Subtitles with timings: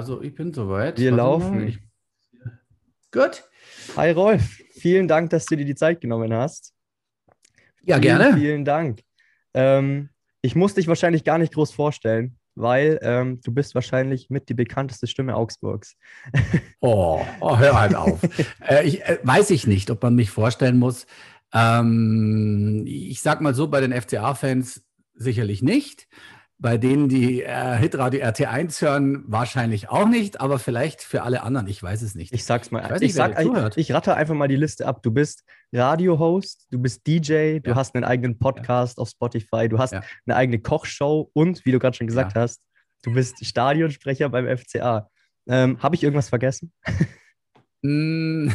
[0.00, 0.98] Also ich bin soweit.
[0.98, 1.68] Wir Warte laufen.
[1.68, 1.78] Ich...
[3.12, 3.44] Gut.
[3.98, 6.72] Hi Rolf, vielen Dank, dass du dir die Zeit genommen hast.
[7.82, 8.34] Ja, vielen, gerne.
[8.34, 9.02] Vielen Dank.
[9.52, 10.08] Ähm,
[10.40, 14.54] ich muss dich wahrscheinlich gar nicht groß vorstellen, weil ähm, du bist wahrscheinlich mit die
[14.54, 15.96] bekannteste Stimme Augsburgs.
[16.80, 18.20] Oh, oh hör halt auf.
[18.66, 21.04] äh, ich, äh, weiß ich nicht, ob man mich vorstellen muss.
[21.52, 24.82] Ähm, ich sag mal so, bei den FCA-Fans
[25.12, 26.08] sicherlich nicht.
[26.62, 31.66] Bei denen, die äh, Hitradio RT1 hören, wahrscheinlich auch nicht, aber vielleicht für alle anderen,
[31.66, 32.34] ich weiß es nicht.
[32.34, 35.02] Ich sag's mal, ich, ich, sag, ich, ich ratte einfach mal die Liste ab.
[35.02, 35.42] Du bist
[35.72, 37.76] Radio-Host, du bist DJ, du ja.
[37.76, 39.02] hast einen eigenen Podcast ja.
[39.02, 40.02] auf Spotify, du hast ja.
[40.26, 42.60] eine eigene Kochshow und, wie du gerade schon gesagt hast,
[43.02, 45.08] du bist Stadionsprecher beim FCA.
[45.48, 46.72] Ähm, Habe ich irgendwas vergessen?
[47.82, 48.50] Mm.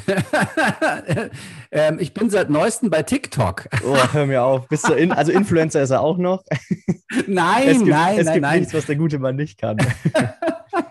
[1.72, 3.68] ähm, ich bin seit neuestem bei TikTok.
[3.84, 4.68] oh, hör mir auf.
[4.68, 6.44] Bist du in, also Influencer ist er auch noch?
[7.28, 8.60] Nein, es gibt, nein, es nein, gibt nein.
[8.60, 9.78] nichts, was der gute Mann nicht kann.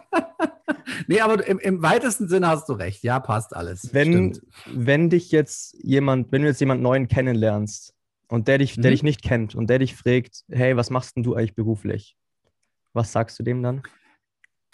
[1.07, 3.03] nee, aber im, im, weitesten Sinne hast du recht.
[3.03, 3.93] Ja, passt alles.
[3.93, 7.95] Wenn, wenn dich jetzt jemand, wenn du jetzt jemand neuen kennenlernst
[8.29, 8.83] und der dich, mhm.
[8.83, 12.17] der dich nicht kennt und der dich fragt, hey, was machst denn du eigentlich beruflich?
[12.95, 13.83] Was sagst du dem dann?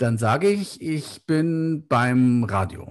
[0.00, 2.90] Dann sage ich, ich bin beim Radio.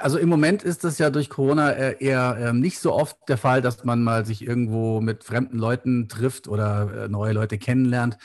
[0.00, 3.38] Also im Moment ist das ja durch Corona äh, eher ähm, nicht so oft der
[3.38, 8.18] Fall, dass man mal sich irgendwo mit fremden Leuten trifft oder äh, neue Leute kennenlernt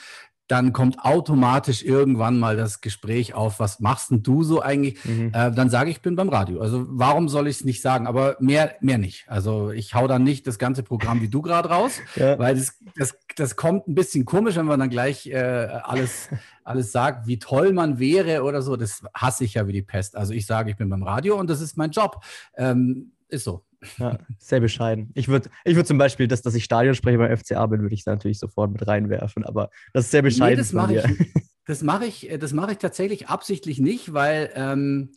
[0.48, 5.04] dann kommt automatisch irgendwann mal das Gespräch auf, was machst denn du so eigentlich?
[5.04, 5.32] Mhm.
[5.34, 6.60] Äh, dann sage ich, ich bin beim Radio.
[6.60, 8.06] Also warum soll ich es nicht sagen?
[8.06, 9.24] Aber mehr, mehr nicht.
[9.28, 12.38] Also ich hau dann nicht das ganze Programm wie du gerade raus, ja.
[12.38, 16.28] weil das, das, das kommt ein bisschen komisch, wenn man dann gleich äh, alles,
[16.64, 18.76] alles sagt, wie toll man wäre oder so.
[18.76, 20.16] Das hasse ich ja wie die Pest.
[20.16, 22.22] Also ich sage, ich bin beim Radio und das ist mein Job.
[22.56, 23.64] Ähm, ist so.
[23.98, 25.10] Ja, sehr bescheiden.
[25.14, 28.04] Ich würde ich würd zum Beispiel, dass, dass ich Stadionsprecher beim FCA bin, würde ich
[28.04, 30.54] da natürlich sofort mit reinwerfen, aber das ist sehr bescheiden.
[30.54, 35.12] Nee, das mache ich, das mache ich, das mache ich tatsächlich absichtlich nicht, weil ähm,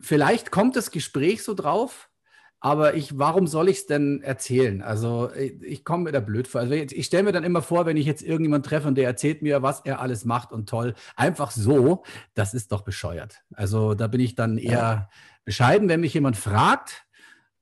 [0.00, 2.10] vielleicht kommt das Gespräch so drauf,
[2.58, 4.82] aber ich, warum soll ich es denn erzählen?
[4.82, 6.62] Also ich, ich komme mir da blöd vor.
[6.62, 9.06] Also ich, ich stelle mir dann immer vor, wenn ich jetzt irgendjemanden treffe und der
[9.06, 13.42] erzählt mir, was er alles macht und toll, einfach so, das ist doch bescheuert.
[13.52, 15.10] Also da bin ich dann eher ja.
[15.44, 17.03] bescheiden, wenn mich jemand fragt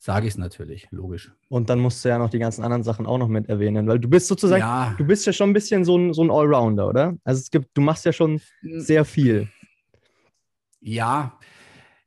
[0.03, 1.31] sage ich es natürlich, logisch.
[1.49, 4.01] Und dann musst du ja noch die ganzen anderen Sachen auch noch mit erwähnen, weil
[4.01, 4.97] du bist sozusagen, ja.
[4.99, 7.15] du bist ja schon ein bisschen so ein, so ein Allrounder, oder?
[7.23, 8.81] Also es gibt, du machst ja schon hm.
[8.81, 9.49] sehr viel.
[10.81, 11.39] Ja,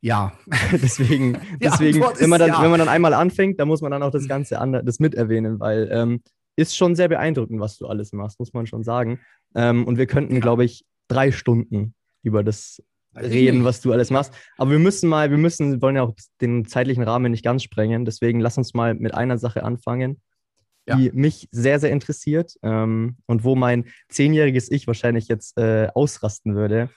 [0.02, 0.34] ja.
[0.74, 2.62] deswegen, deswegen wenn, man dann, ja.
[2.62, 5.16] wenn man dann einmal anfängt, dann muss man dann auch das Ganze andere, das mit
[5.16, 6.22] erwähnen, weil ähm,
[6.58, 9.22] ist schon sehr beeindruckend, was du alles machst, muss man schon sagen.
[9.56, 10.40] Ähm, und wir könnten, ja.
[10.42, 12.84] glaube ich, drei Stunden über das
[13.16, 14.34] reden, was du alles machst.
[14.58, 18.06] Aber wir müssen mal, wir müssen, wollen ja auch den zeitlichen Rahmen nicht ganz sprengen.
[18.06, 20.22] Deswegen lass uns mal mit einer Sache anfangen,
[20.88, 21.12] die ja.
[21.14, 26.90] mich sehr, sehr interessiert ähm, und wo mein zehnjähriges Ich wahrscheinlich jetzt äh, ausrasten würde.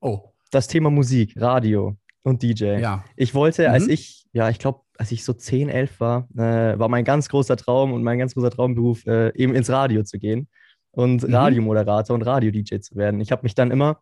[0.00, 0.20] Oh.
[0.50, 2.78] Das Thema Musik, Radio und DJ.
[2.80, 3.04] Ja.
[3.16, 3.74] Ich wollte, mhm.
[3.74, 7.28] als ich, ja, ich glaube, als ich so 10, 11 war, äh, war mein ganz
[7.28, 10.48] großer Traum und mein ganz großer Traumberuf, äh, eben ins Radio zu gehen
[10.92, 11.34] und mhm.
[11.34, 13.20] Radiomoderator und Radio-DJ zu werden.
[13.20, 14.00] Ich habe mich dann immer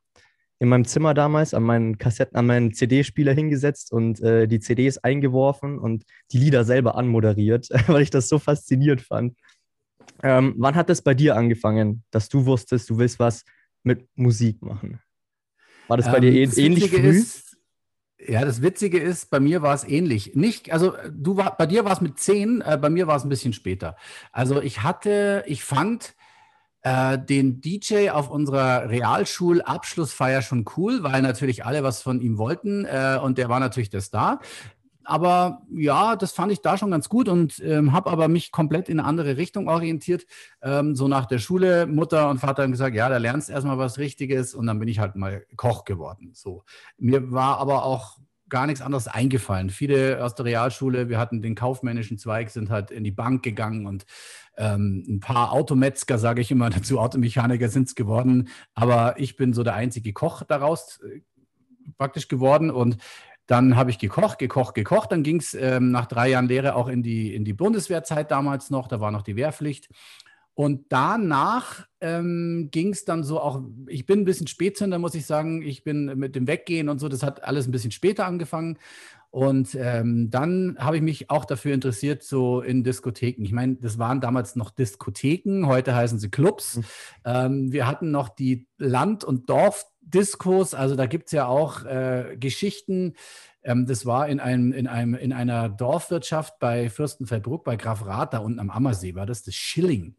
[0.60, 4.98] in meinem Zimmer damals an meinen Kassetten, an meinen CD-Spieler hingesetzt und äh, die CDs
[4.98, 9.36] eingeworfen und die Lieder selber anmoderiert, weil ich das so faszinierend fand.
[10.22, 13.44] Ähm, wann hat das bei dir angefangen, dass du wusstest, du willst was
[13.82, 15.00] mit Musik machen?
[15.88, 17.08] War das bei ähm, dir ähn ähnlich früh?
[17.08, 17.56] Ist,
[18.18, 20.34] ja, das Witzige ist, bei mir war es ähnlich.
[20.34, 23.24] Nicht, also du war, bei dir war es mit zehn, äh, bei mir war es
[23.24, 23.96] ein bisschen später.
[24.30, 26.14] Also ich hatte, ich fand
[26.82, 32.84] äh, den DJ auf unserer Realschulabschlussfeier schon cool, weil natürlich alle was von ihm wollten
[32.84, 34.40] äh, und der war natürlich der Star.
[35.04, 38.88] Aber ja, das fand ich da schon ganz gut und ähm, habe aber mich komplett
[38.88, 40.24] in eine andere Richtung orientiert.
[40.62, 43.78] Ähm, so nach der Schule, Mutter und Vater haben gesagt, ja, da lernst du erstmal
[43.78, 46.30] was Richtiges und dann bin ich halt mal Koch geworden.
[46.34, 46.64] So.
[46.96, 48.18] Mir war aber auch
[48.48, 49.70] gar nichts anderes eingefallen.
[49.70, 53.86] Viele aus der Realschule, wir hatten den kaufmännischen Zweig, sind halt in die Bank gegangen
[53.86, 54.04] und
[54.56, 58.48] ähm, ein paar Autometzger, sage ich immer dazu, Automechaniker sind es geworden.
[58.74, 61.20] Aber ich bin so der einzige Koch daraus äh,
[61.98, 62.98] praktisch geworden und
[63.46, 65.10] dann habe ich gekocht, gekocht, gekocht.
[65.10, 68.70] Dann ging es ähm, nach drei Jahren Lehre auch in die, in die Bundeswehrzeit damals
[68.70, 68.86] noch.
[68.86, 69.88] Da war noch die Wehrpflicht.
[70.54, 75.26] Und danach ähm, ging es dann so auch, ich bin ein bisschen Spätzünder, muss ich
[75.26, 75.62] sagen.
[75.62, 78.78] Ich bin mit dem Weggehen und so, das hat alles ein bisschen später angefangen.
[79.30, 83.44] Und ähm, dann habe ich mich auch dafür interessiert, so in Diskotheken.
[83.44, 86.76] Ich meine, das waren damals noch Diskotheken, heute heißen sie Clubs.
[86.78, 86.84] Mhm.
[87.24, 92.36] Ähm, wir hatten noch die Land- und Dorfdiskos, also da gibt es ja auch äh,
[92.40, 93.14] Geschichten.
[93.62, 98.34] Ähm, das war in, einem, in, einem, in einer Dorfwirtschaft bei Fürstenfeldbruck, bei Graf Rath,
[98.34, 100.16] da unten am Ammersee, war das das Schilling.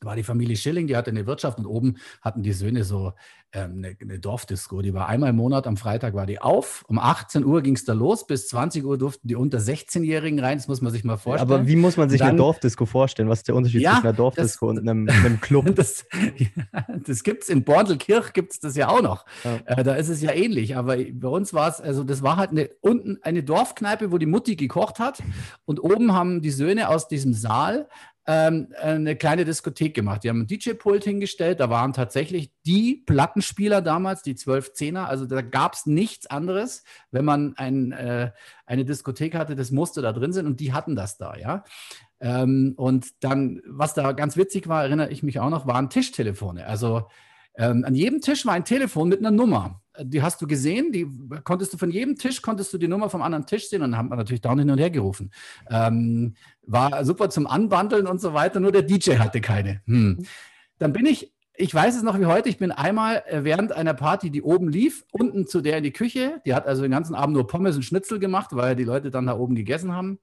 [0.00, 3.12] War die Familie Schilling, die hatte eine Wirtschaft und oben hatten die Söhne so
[3.52, 4.82] ähm, eine, eine, Dorfdisco.
[4.82, 6.84] Die war einmal im Monat, am Freitag war die auf.
[6.88, 10.58] Um 18 Uhr ging es da los, bis 20 Uhr durften die unter 16-Jährigen rein.
[10.58, 11.50] Das muss man sich mal vorstellen.
[11.50, 13.28] Aber wie muss man sich dann, eine Dorfdisco vorstellen?
[13.28, 15.66] Was ist der Unterschied ja, zwischen einer Dorfdisco das, und einem, einem Club?
[15.76, 16.06] Das,
[16.36, 19.26] ja, das gibt es in Bordelkirch, gibt es das ja auch noch.
[19.44, 19.56] Ja.
[19.66, 20.76] Äh, da ist es ja ähnlich.
[20.76, 24.26] Aber bei uns war es, also das war halt eine, unten eine Dorfkneipe, wo die
[24.26, 25.22] Mutti gekocht hat.
[25.64, 27.88] Und oben haben die Söhne aus diesem Saal
[28.26, 30.24] ähm, eine kleine Diskothek gemacht.
[30.24, 35.26] Die haben ein DJ-Pult hingestellt, da waren tatsächlich die Plattenspieler damals, die 12 Zehner, also
[35.26, 38.32] da gab es nichts anderes, wenn man ein, äh,
[38.66, 41.64] eine Diskothek hatte, das musste da drin sein und die hatten das da, ja.
[42.18, 46.66] Ähm, und dann, was da ganz witzig war, erinnere ich mich auch noch, waren Tischtelefone.
[46.66, 47.08] Also
[47.56, 51.06] ähm, an jedem Tisch war ein Telefon mit einer Nummer die hast du gesehen, die
[51.44, 53.98] konntest du von jedem Tisch, konntest du die Nummer vom anderen Tisch sehen und dann
[53.98, 55.30] haben wir natürlich down hin und her gerufen.
[55.70, 59.82] Ähm, war super zum Anbandeln und so weiter, nur der DJ hatte keine.
[59.86, 60.26] Hm.
[60.78, 63.94] Dann bin ich, ich weiß es noch wie heute, ich bin einmal äh, während einer
[63.94, 67.14] Party, die oben lief, unten zu der in die Küche, die hat also den ganzen
[67.14, 70.18] Abend nur Pommes und Schnitzel gemacht, weil die Leute dann da oben gegessen haben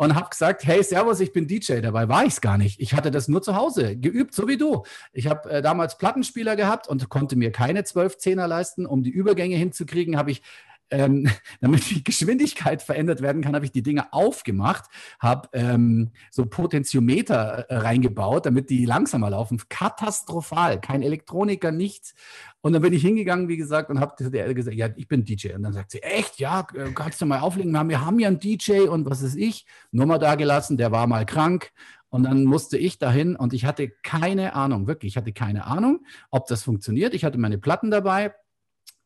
[0.00, 1.80] und habe gesagt, hey, Servus, ich bin DJ.
[1.82, 2.80] Dabei war ich es gar nicht.
[2.80, 4.84] Ich hatte das nur zu Hause geübt, so wie du.
[5.12, 8.86] Ich habe äh, damals Plattenspieler gehabt und konnte mir keine 12 Zehner leisten.
[8.86, 10.40] Um die Übergänge hinzukriegen, habe ich
[10.90, 11.28] ähm,
[11.60, 17.66] damit die Geschwindigkeit verändert werden kann, habe ich die Dinge aufgemacht, habe ähm, so Potentiometer
[17.68, 19.60] äh, reingebaut, damit die langsamer laufen.
[19.68, 22.14] Katastrophal, kein Elektroniker, nichts.
[22.62, 25.54] Und dann bin ich hingegangen, wie gesagt, und habe gesagt, ja, ich bin DJ.
[25.54, 27.72] Und dann sagt sie, echt, ja, äh, kannst du mal auflegen?
[27.72, 29.66] Wir haben, wir haben ja einen DJ und was ist ich?
[29.92, 31.72] Nummer da gelassen, der war mal krank.
[32.10, 36.04] Und dann musste ich dahin und ich hatte keine Ahnung, wirklich, ich hatte keine Ahnung,
[36.30, 37.14] ob das funktioniert.
[37.14, 38.34] Ich hatte meine Platten dabei,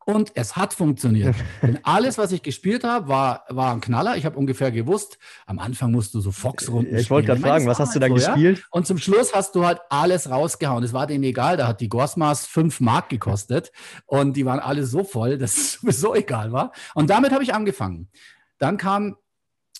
[0.04, 1.34] und es hat funktioniert.
[1.62, 4.16] Denn alles, was ich gespielt habe, war, war ein Knaller.
[4.16, 7.78] Ich habe ungefähr gewusst, am Anfang musst du so Fox-Runden Ich wollte gerade fragen, was
[7.78, 8.58] hast du da so, gespielt?
[8.58, 8.64] Ja?
[8.70, 10.84] Und zum Schluss hast du halt alles rausgehauen.
[10.84, 13.72] Es war denen egal, da hat die Gorsmas fünf Mark gekostet
[14.06, 16.72] und die waren alle so voll, dass es sowieso egal war.
[16.94, 18.08] Und damit habe ich angefangen.
[18.58, 19.16] Dann kam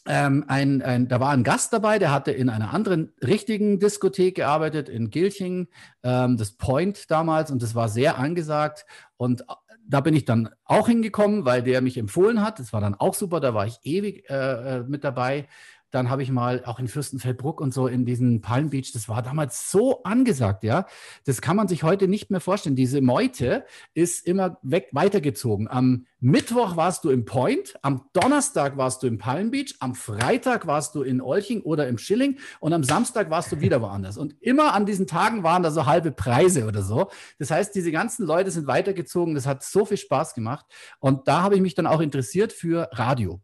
[0.06, 4.34] ähm, ein, ein, da war ein Gast dabei, der hatte in einer anderen richtigen Diskothek
[4.34, 5.68] gearbeitet, in Gilching,
[6.02, 8.84] ähm, das Point damals, und das war sehr angesagt.
[9.16, 9.44] Und
[9.86, 12.58] da bin ich dann auch hingekommen, weil der mich empfohlen hat.
[12.58, 15.46] Das war dann auch super, da war ich ewig äh, äh mit dabei.
[15.94, 19.22] Dann habe ich mal auch in Fürstenfeldbruck und so in diesen Palm Beach, das war
[19.22, 20.86] damals so angesagt, ja.
[21.24, 22.74] Das kann man sich heute nicht mehr vorstellen.
[22.74, 23.64] Diese Meute
[23.94, 25.68] ist immer weg, weitergezogen.
[25.68, 30.66] Am Mittwoch warst du im Point, am Donnerstag warst du im Palm Beach, am Freitag
[30.66, 34.18] warst du in Olching oder im Schilling und am Samstag warst du wieder woanders.
[34.18, 37.08] Und immer an diesen Tagen waren da so halbe Preise oder so.
[37.38, 39.36] Das heißt, diese ganzen Leute sind weitergezogen.
[39.36, 40.66] Das hat so viel Spaß gemacht.
[40.98, 43.40] Und da habe ich mich dann auch interessiert für Radio.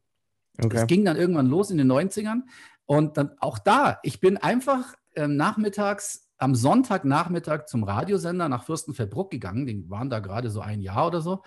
[0.64, 0.76] Okay.
[0.76, 2.42] Das ging dann irgendwann los in den 90ern.
[2.86, 9.30] Und dann auch da, ich bin einfach ähm, nachmittags, am Sonntagnachmittag zum Radiosender nach Fürstenfeldbruck
[9.30, 9.66] gegangen.
[9.66, 11.42] Die waren da gerade so ein Jahr oder so.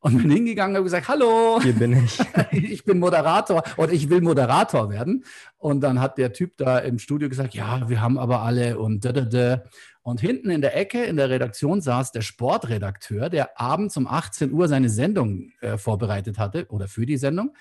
[0.00, 1.58] Und bin hingegangen und habe gesagt, hallo.
[1.62, 2.18] Hier bin ich.
[2.50, 5.24] ich bin Moderator und ich will Moderator werden.
[5.56, 9.06] Und dann hat der Typ da im Studio gesagt, ja, wir haben aber alle und
[9.06, 9.62] da, da, da.
[10.02, 14.52] Und hinten in der Ecke in der Redaktion saß der Sportredakteur, der abends um 18
[14.52, 17.56] Uhr seine Sendung äh, vorbereitet hatte oder für die Sendung.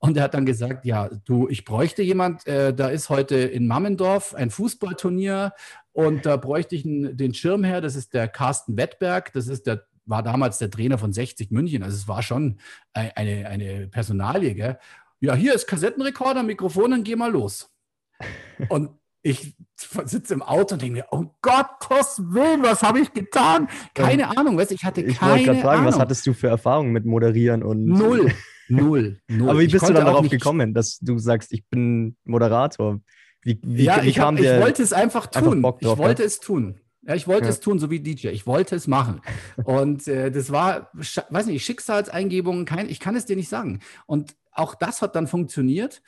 [0.00, 3.66] Und er hat dann gesagt, ja, du, ich bräuchte jemand, äh, da ist heute in
[3.66, 5.52] Mammendorf ein Fußballturnier
[5.92, 9.86] und da bräuchte ich einen, den Schirmherr, das ist der Carsten Wettberg, das ist der,
[10.06, 12.60] war damals der Trainer von 60 München, also es war schon
[12.94, 14.78] eine, eine Personalie, gell?
[15.20, 17.74] Ja, hier ist Kassettenrekorder, Mikrofon, dann geh mal los.
[18.68, 18.90] Und
[19.22, 19.56] ich
[20.04, 23.68] sitze im Auto und denke mir, oh Gottes Willen, was habe ich getan?
[23.92, 24.30] Keine ja.
[24.30, 25.92] Ahnung, weißt ich hatte ich keine wollte fragen, Ahnung.
[25.92, 28.32] Was hattest du für Erfahrungen mit Moderieren und Null.
[28.68, 29.50] Null, null.
[29.50, 33.00] Aber wie bist du dann darauf gekommen, dass du sagst, ich bin Moderator?
[33.42, 35.64] Wie, wie, ja, wie ich, hab, ich wollte es einfach tun.
[35.64, 36.26] Einfach drauf, ich wollte ja?
[36.26, 36.80] es tun.
[37.02, 37.50] Ja, ich wollte ja.
[37.50, 38.28] es tun, so wie DJ.
[38.28, 39.20] Ich wollte es machen.
[39.64, 43.80] Und äh, das war, weiß nicht, Schicksalseingebungen, kein, ich kann es dir nicht sagen.
[44.06, 46.02] Und auch das hat dann funktioniert.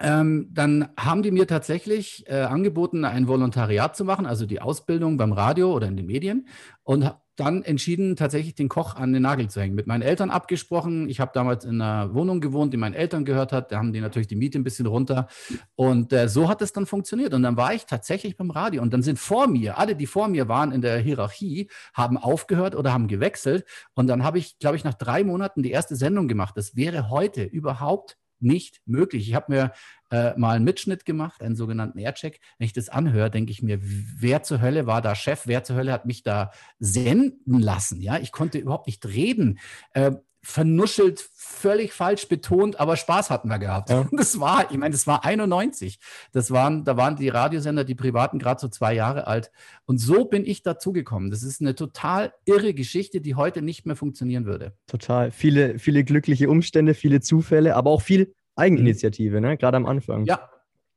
[0.00, 5.16] Ähm, dann haben die mir tatsächlich äh, angeboten, ein Volontariat zu machen, also die Ausbildung
[5.16, 6.48] beim Radio oder in den Medien.
[6.82, 9.74] Und dann entschieden, tatsächlich den Koch an den Nagel zu hängen.
[9.74, 11.08] Mit meinen Eltern abgesprochen.
[11.08, 13.72] Ich habe damals in einer Wohnung gewohnt, die meinen Eltern gehört hat.
[13.72, 15.28] Da haben die natürlich die Miete ein bisschen runter.
[15.74, 17.32] Und äh, so hat es dann funktioniert.
[17.32, 18.82] Und dann war ich tatsächlich beim Radio.
[18.82, 22.74] Und dann sind vor mir, alle, die vor mir waren in der Hierarchie, haben aufgehört
[22.74, 23.64] oder haben gewechselt.
[23.94, 26.56] Und dann habe ich, glaube ich, nach drei Monaten die erste Sendung gemacht.
[26.56, 29.28] Das wäre heute überhaupt nicht möglich.
[29.28, 29.72] Ich habe mir
[30.10, 32.40] äh, mal einen Mitschnitt gemacht, einen sogenannten Aircheck.
[32.58, 35.46] Wenn ich das anhöre, denke ich mir, wer zur Hölle war da Chef?
[35.46, 38.00] Wer zur Hölle hat mich da senden lassen?
[38.00, 39.58] Ja, ich konnte überhaupt nicht reden.
[39.94, 40.12] Äh,
[40.44, 43.90] vernuschelt, völlig falsch betont, aber Spaß hatten wir gehabt.
[43.90, 44.08] Ja.
[44.22, 45.98] Das war, ich meine, das war 91.
[46.32, 49.52] Das waren, da waren die Radiosender, die privaten, gerade so zwei Jahre alt.
[49.84, 51.30] Und so bin ich dazugekommen.
[51.30, 54.74] Das ist eine total irre Geschichte, die heute nicht mehr funktionieren würde.
[54.86, 55.30] Total.
[55.30, 59.46] Viele, viele glückliche Umstände, viele Zufälle, aber auch viel Eigeninitiative, mhm.
[59.46, 59.56] ne?
[59.56, 60.24] gerade am Anfang.
[60.24, 60.50] Ja,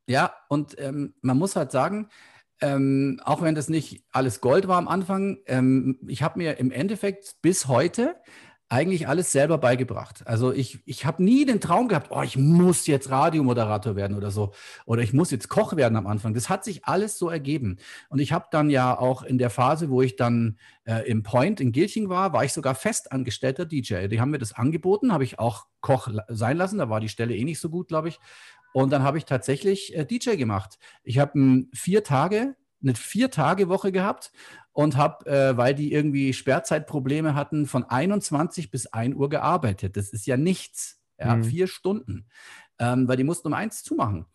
[0.08, 0.34] ja.
[0.50, 2.10] Und ähm, man muss halt sagen,
[2.62, 6.72] ähm, auch wenn das nicht alles Gold war am Anfang, ähm, ich habe mir im
[6.72, 8.16] Endeffekt bis heute
[8.68, 10.26] eigentlich alles selber beigebracht.
[10.26, 14.32] Also ich, ich habe nie den Traum gehabt, oh, ich muss jetzt Radiomoderator werden oder
[14.32, 14.54] so.
[14.86, 16.34] Oder ich muss jetzt Koch werden am Anfang.
[16.34, 17.78] Das hat sich alles so ergeben.
[18.10, 21.62] Und ich habe dann ja auch in der Phase, wo ich dann äh, im Point
[21.62, 24.08] in Gilching war, war ich sogar festangestellter DJ.
[24.08, 26.80] Die haben mir das angeboten, habe ich auch Koch sein lassen.
[26.80, 28.20] Da war die Stelle eh nicht so gut, glaube ich.
[28.74, 30.80] Und dann habe ich tatsächlich äh, DJ gemacht.
[31.04, 32.56] Ich habe hm, vier Tage
[32.86, 34.32] eine Vier-Tage-Woche gehabt
[34.76, 39.96] und habe, äh, weil die irgendwie Sperrzeitprobleme hatten, von 21 bis 1 Uhr gearbeitet.
[39.96, 41.00] Das ist ja nichts.
[41.18, 41.46] Ja, mhm.
[41.46, 42.28] vier Stunden.
[42.78, 44.26] Ähm, weil die mussten um eins zumachen.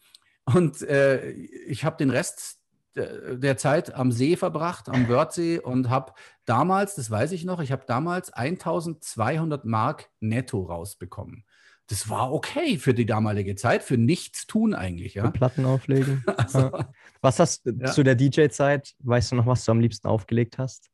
[0.47, 2.59] Und äh, ich habe den Rest
[2.97, 6.13] der Zeit am See verbracht, am Wörthsee und habe
[6.45, 11.45] damals, das weiß ich noch, ich habe damals 1200 Mark netto rausbekommen
[11.91, 15.15] das war okay für die damalige Zeit, für nichts tun eigentlich.
[15.15, 15.25] Ja?
[15.25, 16.23] Für Platten auflegen.
[16.37, 16.93] also, ja.
[17.21, 17.91] Was hast du ja.
[17.91, 20.89] zu der DJ-Zeit, weißt du noch, was du am liebsten aufgelegt hast?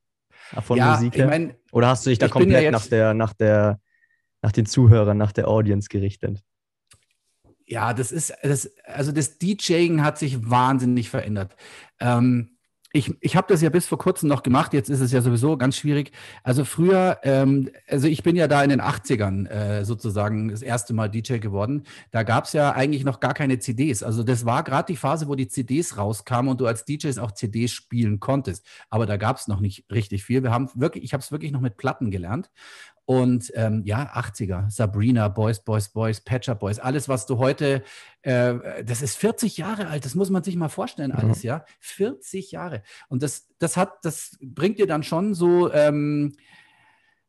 [0.62, 1.14] Von ja, Musik?
[1.14, 3.78] Ich mein, Oder hast du dich da komplett ja nach, der, nach, der,
[4.40, 6.42] nach den Zuhörern, nach der Audience gerichtet?
[7.66, 11.56] Ja, das ist, das, also das DJing hat sich wahnsinnig verändert.
[12.00, 12.55] Ähm,
[12.96, 15.56] ich, ich habe das ja bis vor kurzem noch gemacht, jetzt ist es ja sowieso
[15.58, 16.12] ganz schwierig.
[16.42, 20.94] Also früher, ähm, also ich bin ja da in den 80ern äh, sozusagen das erste
[20.94, 21.84] Mal DJ geworden.
[22.10, 24.02] Da gab es ja eigentlich noch gar keine CDs.
[24.02, 27.32] Also das war gerade die Phase, wo die CDs rauskamen und du als DJs auch
[27.32, 28.66] CDs spielen konntest.
[28.88, 30.42] Aber da gab es noch nicht richtig viel.
[30.42, 32.50] Wir haben wirklich, ich habe es wirklich noch mit Platten gelernt.
[33.06, 37.84] Und ähm, ja, 80er, Sabrina, Boys, Boys, Boys, Patcher Boys, alles, was du heute,
[38.22, 41.58] äh, das ist 40 Jahre alt, das muss man sich mal vorstellen, alles, ja.
[41.58, 41.64] ja?
[41.78, 42.82] 40 Jahre.
[43.08, 46.34] Und das, das hat, das bringt dir dann schon so, ähm,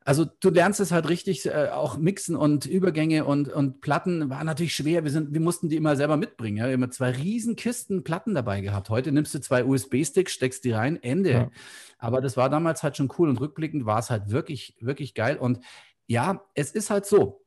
[0.07, 4.41] also du lernst es halt richtig, äh, auch mixen und Übergänge und, und Platten war
[4.45, 5.03] natürlich schwer.
[5.03, 6.55] Wir, sind, wir mussten die immer selber mitbringen.
[6.55, 6.63] Ja?
[6.63, 8.89] Wir haben immer zwei riesen Kisten Platten dabei gehabt.
[8.89, 11.31] Heute nimmst du zwei USB-Sticks, steckst die rein, Ende.
[11.31, 11.51] Ja.
[11.99, 15.35] Aber das war damals halt schon cool und rückblickend war es halt wirklich, wirklich geil.
[15.35, 15.59] Und
[16.05, 17.45] ja, es ist halt so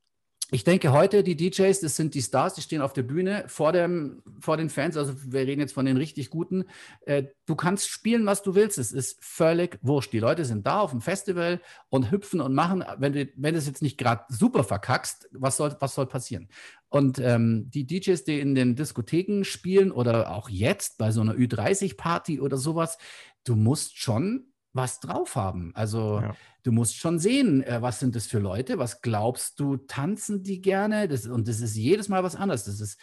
[0.51, 3.73] ich denke heute, die DJs, das sind die Stars, die stehen auf der Bühne vor,
[3.73, 4.97] dem, vor den Fans.
[4.97, 6.65] Also wir reden jetzt von den richtig guten.
[7.03, 8.79] Äh, du kannst spielen, was du willst.
[8.79, 10.13] Es ist völlig wurscht.
[10.13, 12.85] Die Leute sind da auf dem Festival und hüpfen und machen.
[12.99, 16.49] Wenn du, wenn es jetzt nicht gerade super verkackst, was soll, was soll passieren?
[16.89, 21.35] Und ähm, die DJs, die in den Diskotheken spielen oder auch jetzt bei so einer
[21.35, 22.99] Ü30-Party oder sowas,
[23.45, 25.73] du musst schon was drauf haben.
[25.75, 26.37] Also ja.
[26.63, 30.61] du musst schon sehen, äh, was sind das für Leute, was glaubst du, tanzen die
[30.61, 31.09] gerne?
[31.09, 32.65] Das, und das ist jedes Mal was anderes.
[32.65, 32.99] Das ist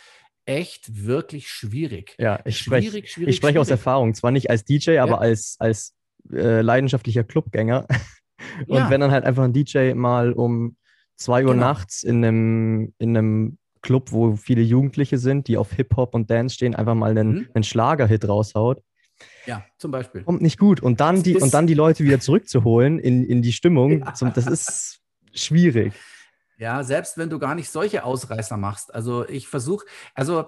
[0.45, 2.15] echt wirklich schwierig.
[2.17, 5.03] Ja, ich spreche ich sprech aus Erfahrung, zwar nicht als DJ, ja.
[5.03, 5.93] aber als, als
[6.31, 7.86] äh, leidenschaftlicher Clubgänger.
[8.67, 8.89] und ja.
[8.89, 10.77] wenn dann halt einfach ein DJ mal um
[11.17, 11.67] zwei Uhr genau.
[11.67, 16.55] nachts in einem, in einem Club, wo viele Jugendliche sind, die auf Hip-Hop und Dance
[16.55, 17.47] stehen, einfach mal einen, mhm.
[17.53, 18.81] einen Schlagerhit raushaut,
[19.48, 20.24] ja, zum Beispiel.
[20.24, 20.82] Kommt nicht gut.
[20.82, 24.13] Und dann, die, und dann die Leute wieder zurückzuholen in, in die Stimmung, ja.
[24.13, 25.00] zum, das ist
[25.34, 25.94] schwierig.
[26.58, 28.94] Ja, selbst wenn du gar nicht solche Ausreißer machst.
[28.94, 29.86] Also ich versuche,
[30.16, 30.46] also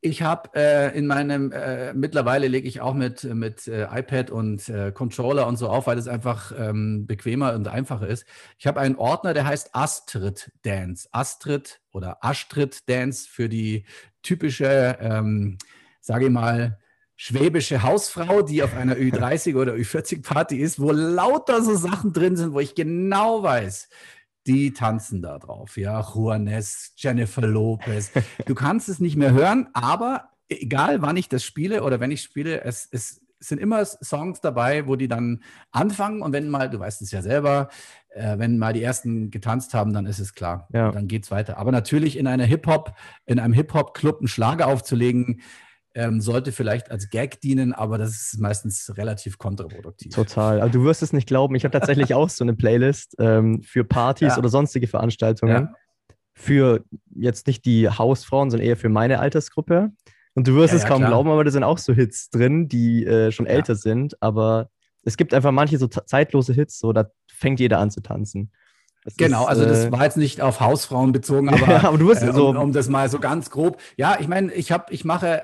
[0.00, 4.68] ich habe äh, in meinem, äh, mittlerweile lege ich auch mit, mit äh, iPad und
[4.68, 8.26] äh, Controller und so auf, weil es einfach ähm, bequemer und einfacher ist.
[8.58, 11.08] Ich habe einen Ordner, der heißt Astrid Dance.
[11.12, 13.86] Astrid oder Astrid Dance für die
[14.22, 15.56] typische, ähm,
[16.02, 16.78] sage ich mal,
[17.16, 22.52] schwäbische Hausfrau, die auf einer Ü30 oder Ü40-Party ist, wo lauter so Sachen drin sind,
[22.52, 23.88] wo ich genau weiß,
[24.46, 25.76] die tanzen da drauf.
[25.76, 28.10] Ja, Juanes, Jennifer Lopez.
[28.46, 32.22] Du kannst es nicht mehr hören, aber egal wann ich das spiele oder wenn ich
[32.22, 36.78] spiele, es, es sind immer Songs dabei, wo die dann anfangen und wenn mal, du
[36.78, 37.68] weißt es ja selber,
[38.10, 40.68] äh, wenn mal die ersten getanzt haben, dann ist es klar.
[40.72, 40.90] Ja.
[40.90, 41.58] Dann geht es weiter.
[41.58, 42.94] Aber natürlich in einer Hip-Hop,
[43.26, 45.42] in einem Hip-Hop-Club einen Schlager aufzulegen,
[45.94, 50.12] ähm, sollte vielleicht als Gag dienen, aber das ist meistens relativ kontraproduktiv.
[50.12, 50.60] Total.
[50.60, 53.84] Also du wirst es nicht glauben, ich habe tatsächlich auch so eine Playlist ähm, für
[53.84, 54.38] Partys ja.
[54.38, 55.68] oder sonstige Veranstaltungen.
[55.68, 55.74] Ja.
[56.36, 56.84] Für
[57.14, 59.92] jetzt nicht die Hausfrauen, sondern eher für meine Altersgruppe.
[60.34, 61.10] Und du wirst ja, es kaum klar.
[61.10, 64.20] glauben, aber da sind auch so Hits drin, die äh, schon älter sind.
[64.20, 64.68] Aber
[65.04, 68.50] es gibt einfach manche so zeitlose Hits, so da fängt jeder an zu tanzen.
[69.04, 71.98] Das genau, ist, also das äh, war jetzt nicht auf Hausfrauen bezogen, aber, ja, aber
[71.98, 73.78] du wirst äh, um, so um, das mal so ganz grob.
[73.96, 75.42] Ja, ich meine, ich habe, ich mache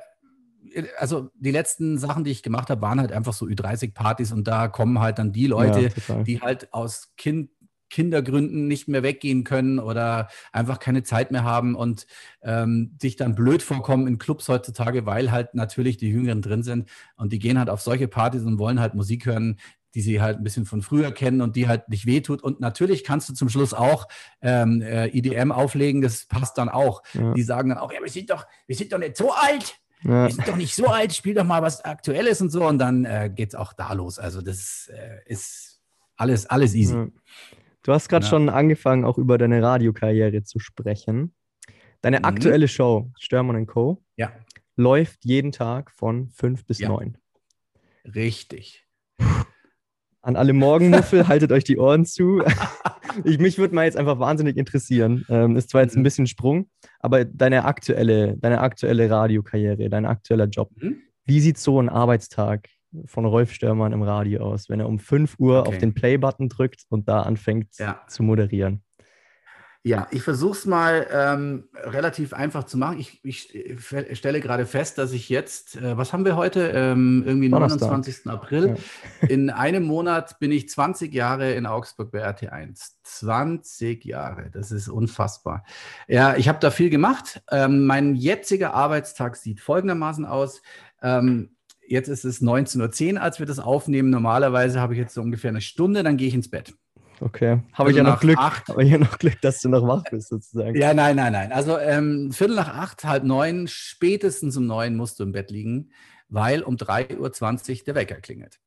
[0.99, 4.69] also die letzten Sachen, die ich gemacht habe, waren halt einfach so Ü30-Partys und da
[4.69, 7.51] kommen halt dann die Leute, ja, die halt aus Kind
[7.91, 12.07] Kindergründen nicht mehr weggehen können oder einfach keine Zeit mehr haben und
[12.41, 16.89] ähm, sich dann blöd vorkommen in Clubs heutzutage, weil halt natürlich die Jüngeren drin sind
[17.17, 19.59] und die gehen halt auf solche Partys und wollen halt Musik hören,
[19.95, 22.43] die sie halt ein bisschen von früher kennen und die halt nicht wehtut.
[22.43, 24.07] Und natürlich kannst du zum Schluss auch
[24.41, 27.03] ähm, äh, EDM auflegen, das passt dann auch.
[27.13, 27.35] Ja.
[27.35, 29.81] Die sagen dann auch, ja, wir sind doch, wir sind doch nicht so alt.
[30.03, 30.27] Ja.
[30.27, 32.67] Wir sind doch nicht so alt, spiel doch mal was Aktuelles und so.
[32.67, 34.19] Und dann äh, geht es auch da los.
[34.19, 35.81] Also das äh, ist
[36.17, 36.95] alles, alles easy.
[36.95, 37.09] Ja.
[37.83, 41.35] Du hast gerade schon angefangen, auch über deine Radiokarriere zu sprechen.
[42.03, 42.25] Deine mhm.
[42.25, 44.33] aktuelle Show, Störmann Co., ja.
[44.77, 47.17] läuft jeden Tag von fünf bis neun.
[48.05, 48.87] Richtig.
[50.23, 52.43] An alle Morgenmuffel, haltet euch die Ohren zu.
[53.25, 55.25] ich, mich würde mal jetzt einfach wahnsinnig interessieren.
[55.29, 56.05] Ähm, ist zwar jetzt ein mhm.
[56.05, 56.69] bisschen Sprung,
[57.01, 60.71] aber deine aktuelle, deine aktuelle Radiokarriere, dein aktueller Job.
[60.77, 60.99] Mhm.
[61.25, 62.69] Wie sieht so ein Arbeitstag
[63.07, 65.69] von Rolf Störmann im Radio aus, wenn er um 5 Uhr okay.
[65.69, 68.01] auf den Play-Button drückt und da anfängt ja.
[68.09, 68.83] zu moderieren?
[69.83, 72.99] Ja, ich versuche es mal ähm, relativ einfach zu machen.
[72.99, 73.51] Ich, ich,
[74.13, 76.69] stelle gerade fest, dass ich jetzt, äh, was haben wir heute?
[76.75, 77.89] Ähm, irgendwie Donnerstag.
[77.89, 78.27] 29.
[78.27, 78.77] April.
[79.23, 79.29] Ja.
[79.29, 82.91] In einem Monat bin ich 20 Jahre in Augsburg bei RT1.
[83.05, 85.65] 20 Jahre, das ist unfassbar.
[86.09, 87.43] Ja, ich habe da viel gemacht.
[87.51, 90.61] Ähm, mein jetziger Arbeitstag sieht folgendermaßen aus.
[91.01, 91.57] Ähm,
[91.89, 94.11] jetzt ist es 19.10 Uhr, als wir das aufnehmen.
[94.11, 96.75] Normalerweise habe ich jetzt so ungefähr eine Stunde, dann gehe ich ins Bett.
[97.21, 97.61] Okay.
[97.75, 98.39] Habe ich ja noch Glück.
[98.39, 100.75] Habe ich ja noch Glück, dass du noch wach bist, sozusagen.
[100.75, 101.53] Ja, nein, nein, nein.
[101.53, 105.91] Also ähm, Viertel nach acht, halb neun, spätestens um neun musst du im Bett liegen,
[106.29, 107.19] weil um 3.20
[107.81, 108.59] Uhr der Wecker klingelt.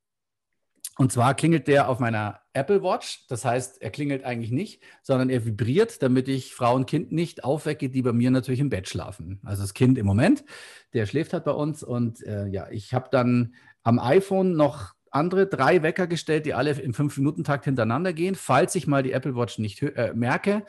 [0.97, 3.25] Und zwar klingelt der auf meiner Apple Watch.
[3.27, 7.43] Das heißt, er klingelt eigentlich nicht, sondern er vibriert, damit ich Frau und Kind nicht
[7.43, 9.39] aufwecke, die bei mir natürlich im Bett schlafen.
[9.43, 10.45] Also das Kind im Moment,
[10.93, 11.81] der schläft halt bei uns.
[11.81, 16.71] Und äh, ja, ich habe dann am iPhone noch andere drei Wecker gestellt, die alle
[16.71, 20.63] im Fünf-Minuten-Takt hintereinander gehen, falls ich mal die Apple Watch nicht äh, merke.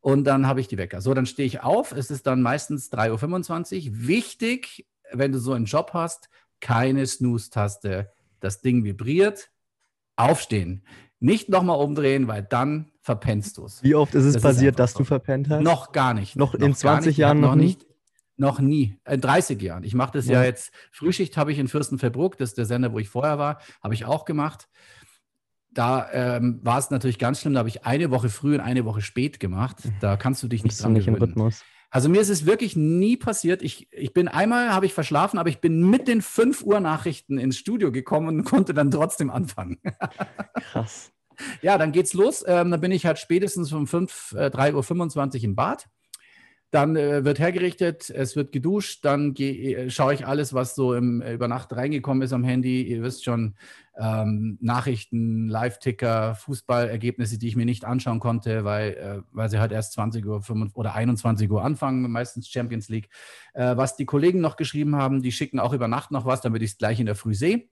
[0.00, 1.00] Und dann habe ich die Wecker.
[1.00, 1.92] So, dann stehe ich auf.
[1.92, 4.08] Es ist dann meistens 3.25 Uhr.
[4.08, 6.28] Wichtig, wenn du so einen Job hast,
[6.60, 8.10] keine Snooze-Taste.
[8.40, 9.50] Das Ding vibriert.
[10.16, 10.84] Aufstehen.
[11.20, 13.82] Nicht nochmal umdrehen, weil dann verpennst du es.
[13.82, 15.62] Wie oft ist es das passiert, ist dass du verpennt hast?
[15.62, 16.36] Noch gar nicht.
[16.36, 17.86] Noch, noch in 20 Jahren noch nicht?
[18.42, 18.98] Noch nie.
[19.08, 19.84] In 30 Jahren.
[19.84, 20.40] Ich mache das ja.
[20.40, 20.72] ja jetzt.
[20.90, 24.04] Frühschicht habe ich in Fürstenfeldbruck, das ist der Sender, wo ich vorher war, habe ich
[24.04, 24.68] auch gemacht.
[25.70, 27.54] Da ähm, war es natürlich ganz schlimm.
[27.54, 29.76] Da habe ich eine Woche früh und eine Woche spät gemacht.
[30.00, 31.62] Da kannst du dich nicht dran nicht im Rhythmus.
[31.88, 33.62] Also mir ist es wirklich nie passiert.
[33.62, 37.38] Ich, ich bin einmal, habe ich verschlafen, aber ich bin mit den 5 Uhr Nachrichten
[37.38, 39.78] ins Studio gekommen und konnte dann trotzdem anfangen.
[40.72, 41.12] Krass.
[41.60, 42.44] Ja, dann geht's los.
[42.44, 45.86] Ähm, dann bin ich halt spätestens um 5, äh, 3.25 Uhr im Bad.
[46.72, 51.20] Dann äh, wird hergerichtet, es wird geduscht, dann äh, schaue ich alles, was so im,
[51.20, 52.82] äh, über Nacht reingekommen ist am Handy.
[52.82, 53.56] Ihr wisst schon,
[53.94, 59.70] ähm, Nachrichten, Live-Ticker, Fußballergebnisse, die ich mir nicht anschauen konnte, weil, äh, weil sie halt
[59.70, 63.10] erst 20 Uhr oder 21 Uhr anfangen, meistens Champions League.
[63.52, 66.62] Äh, was die Kollegen noch geschrieben haben, die schicken auch über Nacht noch was, damit
[66.62, 67.68] ich es gleich in der Früh sehe.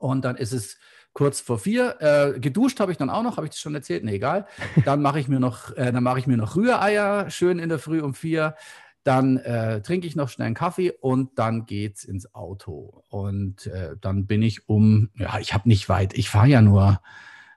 [0.00, 0.76] Und dann ist es
[1.18, 1.96] kurz vor vier.
[1.98, 4.04] Äh, geduscht habe ich dann auch noch, habe ich das schon erzählt?
[4.04, 4.46] Nee, egal.
[4.84, 7.80] Dann mache ich mir noch, äh, dann mache ich mir noch Rühreier schön in der
[7.80, 8.54] Früh um vier.
[9.02, 13.02] Dann äh, trinke ich noch schnell einen Kaffee und dann geht's ins Auto.
[13.08, 17.00] Und äh, dann bin ich um, ja, ich habe nicht weit, ich fahre ja nur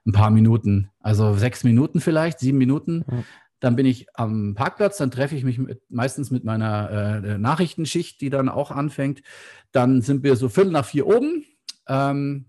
[0.04, 3.04] ein paar Minuten, also sechs Minuten vielleicht, sieben Minuten.
[3.60, 8.20] Dann bin ich am Parkplatz, dann treffe ich mich mit, meistens mit meiner äh, Nachrichtenschicht,
[8.20, 9.22] die dann auch anfängt.
[9.70, 11.44] Dann sind wir so viertel nach vier oben.
[11.86, 12.46] Ähm,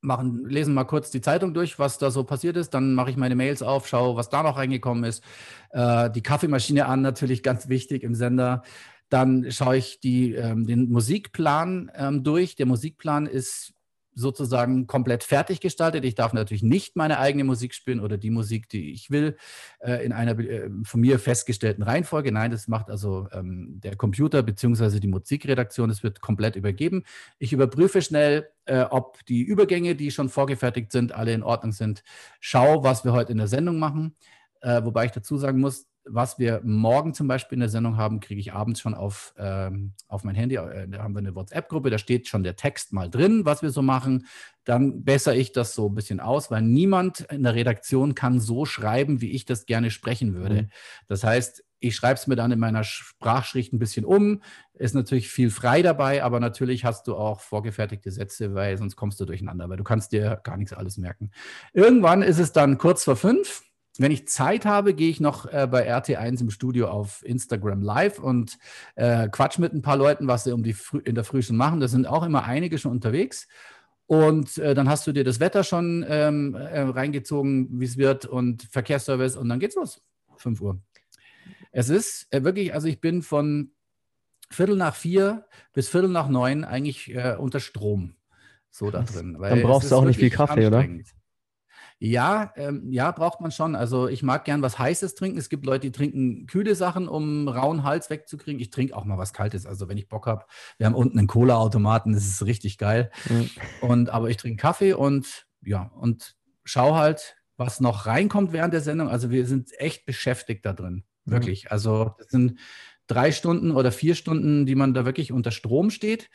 [0.00, 2.70] machen, lesen mal kurz die Zeitung durch, was da so passiert ist.
[2.74, 5.22] Dann mache ich meine Mails auf, schaue, was da noch reingekommen ist.
[5.70, 8.62] Äh, die Kaffeemaschine an, natürlich ganz wichtig im Sender.
[9.08, 12.54] Dann schaue ich die, ähm, den Musikplan ähm, durch.
[12.56, 13.74] Der Musikplan ist
[14.20, 16.04] sozusagen komplett fertig gestaltet.
[16.04, 19.36] Ich darf natürlich nicht meine eigene Musik spielen oder die Musik, die ich will,
[19.80, 22.30] äh, in einer äh, von mir festgestellten Reihenfolge.
[22.30, 25.00] Nein, das macht also ähm, der Computer bzw.
[25.00, 25.88] die Musikredaktion.
[25.88, 27.04] Das wird komplett übergeben.
[27.38, 32.04] Ich überprüfe schnell, äh, ob die Übergänge, die schon vorgefertigt sind, alle in Ordnung sind.
[32.38, 34.14] Schau, was wir heute in der Sendung machen.
[34.62, 38.40] Wobei ich dazu sagen muss, was wir morgen zum Beispiel in der Sendung haben, kriege
[38.40, 40.56] ich abends schon auf, ähm, auf mein Handy.
[40.56, 43.70] Äh, da haben wir eine WhatsApp-Gruppe, da steht schon der Text mal drin, was wir
[43.70, 44.26] so machen.
[44.64, 48.64] Dann bessere ich das so ein bisschen aus, weil niemand in der Redaktion kann so
[48.64, 50.62] schreiben, wie ich das gerne sprechen würde.
[50.62, 50.70] Mhm.
[51.08, 54.42] Das heißt, ich schreibe es mir dann in meiner Sprachschrift ein bisschen um.
[54.74, 59.18] Ist natürlich viel frei dabei, aber natürlich hast du auch vorgefertigte Sätze, weil sonst kommst
[59.18, 61.30] du durcheinander, weil du kannst dir gar nichts alles merken.
[61.72, 63.62] Irgendwann ist es dann kurz vor fünf
[64.00, 68.18] wenn ich Zeit habe, gehe ich noch äh, bei RT1 im Studio auf Instagram Live
[68.18, 68.58] und
[68.94, 71.56] äh, quatsch mit ein paar Leuten, was sie um die Früh, in der Früh schon
[71.56, 71.80] machen.
[71.80, 73.46] Da sind auch immer einige schon unterwegs.
[74.06, 78.24] Und äh, dann hast du dir das Wetter schon ähm, äh, reingezogen, wie es wird
[78.24, 80.00] und Verkehrsservice und dann geht's los.
[80.36, 80.80] 5 Uhr.
[81.70, 83.72] Es ist äh, wirklich, also ich bin von
[84.50, 88.14] Viertel nach vier bis Viertel nach neun eigentlich äh, unter Strom.
[88.70, 89.36] So da drin.
[89.38, 90.86] dann brauchst du auch nicht viel Kaffee, oder?
[92.02, 93.76] Ja, ähm, ja, braucht man schon.
[93.76, 95.38] Also ich mag gern was Heißes trinken.
[95.38, 98.58] Es gibt Leute, die trinken kühle Sachen, um rauen Hals wegzukriegen.
[98.58, 99.66] Ich trinke auch mal was Kaltes.
[99.66, 100.46] Also wenn ich Bock habe,
[100.78, 103.10] wir haben unten einen Cola-Automaten, das ist richtig geil.
[103.28, 103.50] Mhm.
[103.82, 108.80] Und aber ich trinke Kaffee und ja, und schau halt, was noch reinkommt während der
[108.80, 109.10] Sendung.
[109.10, 111.04] Also wir sind echt beschäftigt da drin.
[111.26, 111.32] Mhm.
[111.32, 111.70] Wirklich.
[111.70, 112.58] Also das sind
[113.08, 116.30] drei Stunden oder vier Stunden, die man da wirklich unter Strom steht.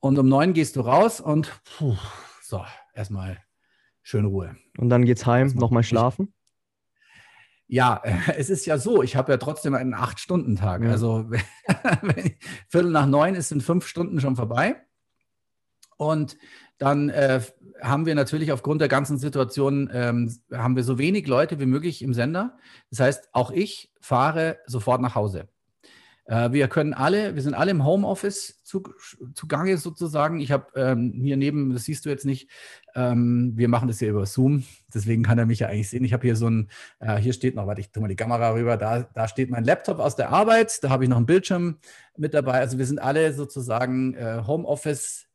[0.00, 1.96] Und um neun gehst du raus und puh,
[2.42, 3.38] so, erstmal
[4.04, 4.54] schön Ruhe.
[4.78, 6.32] Und dann geht's heim, nochmal schlafen?
[7.66, 8.00] Ja,
[8.36, 10.84] es ist ja so, ich habe ja trotzdem einen Acht-Stunden-Tag.
[10.84, 10.90] Ja.
[10.90, 11.28] Also
[12.68, 14.76] Viertel nach neun ist in fünf Stunden schon vorbei.
[15.96, 16.36] Und
[16.78, 17.40] dann äh,
[17.80, 22.02] haben wir natürlich aufgrund der ganzen Situation, ähm, haben wir so wenig Leute wie möglich
[22.02, 22.58] im Sender.
[22.90, 25.48] Das heißt, auch ich fahre sofort nach Hause.
[26.26, 30.40] Äh, wir können alle, wir sind alle im Homeoffice zugange sozusagen.
[30.40, 32.48] Ich habe ähm, hier neben, das siehst du jetzt nicht,
[32.94, 36.04] ähm, wir machen das hier über Zoom, deswegen kann er mich ja eigentlich sehen.
[36.04, 38.54] Ich habe hier so ein, äh, hier steht noch, warte, ich tue mal die Kamera
[38.54, 41.78] rüber, da, da steht mein Laptop aus der Arbeit, da habe ich noch einen Bildschirm
[42.16, 42.60] mit dabei.
[42.60, 45.26] Also wir sind alle sozusagen äh, Homeoffice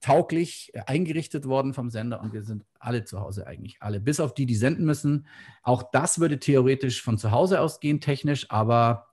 [0.00, 4.20] tauglich äh, eingerichtet worden vom Sender und wir sind alle zu Hause eigentlich, alle, bis
[4.20, 5.26] auf die, die senden müssen.
[5.62, 9.07] Auch das würde theoretisch von zu Hause ausgehen, technisch, aber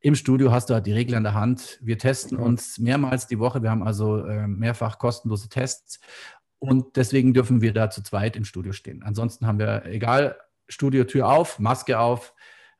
[0.00, 1.78] im Studio hast du halt die Regel an der Hand.
[1.82, 3.62] Wir testen uns mehrmals die Woche.
[3.62, 6.00] Wir haben also äh, mehrfach kostenlose Tests
[6.58, 9.02] und deswegen dürfen wir da zu zweit im Studio stehen.
[9.02, 10.36] Ansonsten haben wir, egal,
[10.68, 12.34] Studiotür auf, Maske auf,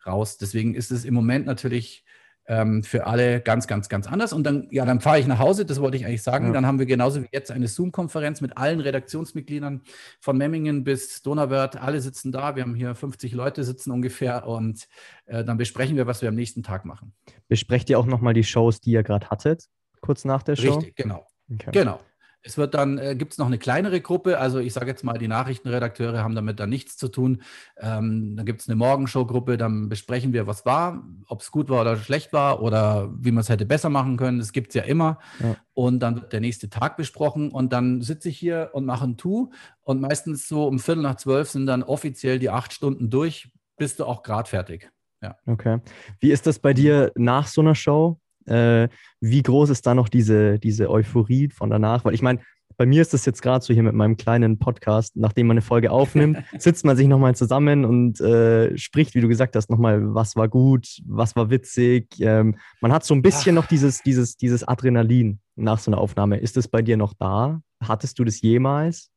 [0.07, 0.39] raus.
[0.39, 2.05] Deswegen ist es im Moment natürlich
[2.49, 4.33] ähm, für alle ganz, ganz, ganz anders.
[4.33, 6.47] Und dann, ja, dann fahre ich nach Hause, das wollte ich eigentlich sagen.
[6.47, 6.53] Ja.
[6.55, 9.83] Dann haben wir genauso wie jetzt eine Zoom-Konferenz mit allen Redaktionsmitgliedern
[10.19, 11.77] von Memmingen bis Donauwörth.
[11.77, 12.57] Alle sitzen da.
[12.57, 14.89] Wir haben hier 50 Leute sitzen ungefähr und
[15.27, 17.13] äh, dann besprechen wir, was wir am nächsten Tag machen.
[17.49, 19.67] Besprecht ihr auch nochmal die Shows, die ihr gerade hattet,
[20.01, 20.77] kurz nach der Show?
[20.77, 21.27] Richtig, genau.
[21.53, 21.71] Okay.
[21.73, 22.01] Genau.
[22.43, 25.19] Es wird dann, äh, gibt es noch eine kleinere Gruppe, also ich sage jetzt mal,
[25.19, 27.43] die Nachrichtenredakteure haben damit dann nichts zu tun.
[27.79, 31.81] Ähm, dann gibt es eine Morgenshow-Gruppe, dann besprechen wir, was war, ob es gut war
[31.81, 34.39] oder schlecht war oder wie man es hätte besser machen können.
[34.39, 35.19] Das gibt es ja immer.
[35.41, 35.57] Ja.
[35.75, 39.17] Und dann wird der nächste Tag besprochen und dann sitze ich hier und mache ein
[39.17, 39.51] Tu.
[39.83, 44.01] Und meistens so um Viertel nach zwölf sind dann offiziell die acht Stunden durch, bist
[44.01, 44.91] du auch gerade fertig.
[45.21, 45.37] Ja.
[45.47, 45.81] Okay.
[46.21, 48.21] Wie ist das bei dir nach so einer Show?
[48.49, 48.89] Äh,
[49.21, 52.05] wie groß ist da noch diese, diese Euphorie von danach?
[52.05, 52.41] Weil ich meine,
[52.79, 55.63] bei mir ist das jetzt gerade so hier mit meinem kleinen Podcast, nachdem man eine
[55.63, 60.15] Folge aufnimmt, sitzt man sich nochmal zusammen und äh, spricht, wie du gesagt hast, nochmal,
[60.15, 62.07] was war gut, was war witzig.
[62.21, 63.63] Ähm, man hat so ein bisschen Ach.
[63.63, 66.39] noch dieses, dieses, dieses Adrenalin nach so einer Aufnahme.
[66.39, 67.61] Ist das bei dir noch da?
[67.83, 69.11] Hattest du das jemals?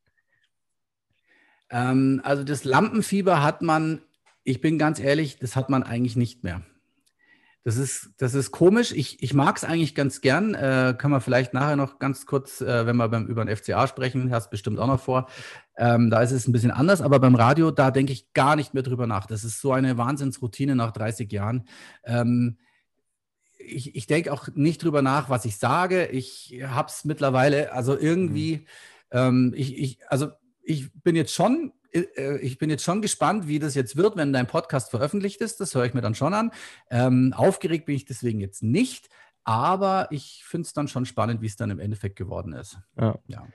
[1.70, 4.00] Ähm, also das Lampenfieber hat man,
[4.42, 6.62] ich bin ganz ehrlich, das hat man eigentlich nicht mehr.
[7.64, 8.90] Das ist, das ist komisch.
[8.90, 10.54] Ich, ich mag es eigentlich ganz gern.
[10.54, 13.86] Äh, können wir vielleicht nachher noch ganz kurz, äh, wenn wir beim, über den FCA
[13.86, 15.28] sprechen, hast bestimmt auch noch vor.
[15.76, 18.74] Ähm, da ist es ein bisschen anders, aber beim Radio, da denke ich gar nicht
[18.74, 19.26] mehr drüber nach.
[19.26, 21.68] Das ist so eine Wahnsinnsroutine nach 30 Jahren.
[22.04, 22.58] Ähm,
[23.58, 26.06] ich, ich denke auch nicht drüber nach, was ich sage.
[26.06, 28.64] Ich habe es mittlerweile, also irgendwie, mhm.
[29.12, 30.30] ähm, ich, ich, also
[30.64, 34.46] ich bin jetzt schon ich bin jetzt schon gespannt, wie das jetzt wird, wenn dein
[34.46, 35.60] Podcast veröffentlicht ist.
[35.60, 36.50] Das höre ich mir dann schon an.
[36.90, 39.08] Ähm, aufgeregt bin ich deswegen jetzt nicht,
[39.44, 42.78] aber ich finde es dann schon spannend, wie es dann im Endeffekt geworden ist.
[42.98, 43.18] Ja.
[43.26, 43.46] ja.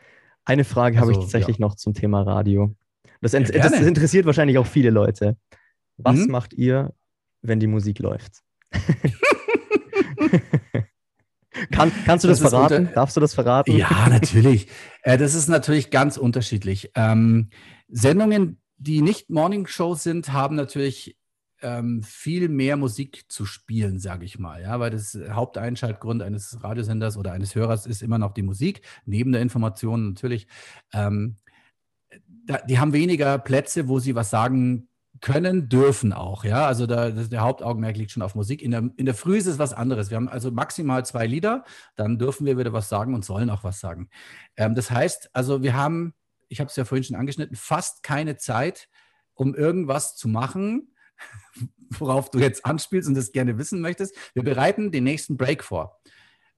[0.45, 1.65] Eine Frage also, habe ich tatsächlich ja.
[1.65, 2.76] noch zum Thema Radio.
[3.21, 5.38] Das, ja, das, interessiert wahrscheinlich auch viele Leute.
[5.97, 6.32] Was mhm.
[6.32, 6.93] macht ihr,
[7.41, 8.43] wenn die Musik läuft?
[11.71, 12.89] Kann, kannst du das, das verraten?
[12.93, 13.76] Darfst du das verraten?
[13.76, 14.67] Ja, natürlich.
[15.02, 16.91] Äh, das ist natürlich ganz unterschiedlich.
[16.95, 17.50] Ähm,
[17.88, 21.17] Sendungen, die nicht Morning-Shows sind, haben natürlich
[21.62, 24.62] ähm, viel mehr Musik zu spielen, sage ich mal.
[24.62, 29.32] Ja, weil das Haupteinschaltgrund eines Radiosenders oder eines Hörers ist immer noch die Musik, neben
[29.32, 30.47] der Information natürlich.
[30.93, 31.38] Ähm,
[32.45, 34.88] da, die haben weniger Plätze, wo sie was sagen
[35.19, 36.43] können, dürfen auch.
[36.43, 38.62] Ja, also da, der Hauptaugenmerk liegt schon auf Musik.
[38.62, 40.12] In der, in der Früh ist es was anderes.
[40.12, 41.63] Wir haben also maximal zwei Lieder,
[41.95, 44.10] dann dürfen wir wieder was sagen und sollen auch was sagen.
[44.56, 46.13] Ähm, das heißt, also wir haben
[46.50, 48.88] ich habe es ja vorhin schon angeschnitten, fast keine Zeit,
[49.34, 50.94] um irgendwas zu machen,
[51.90, 54.16] worauf du jetzt anspielst und das gerne wissen möchtest.
[54.34, 56.00] Wir bereiten den nächsten Break vor.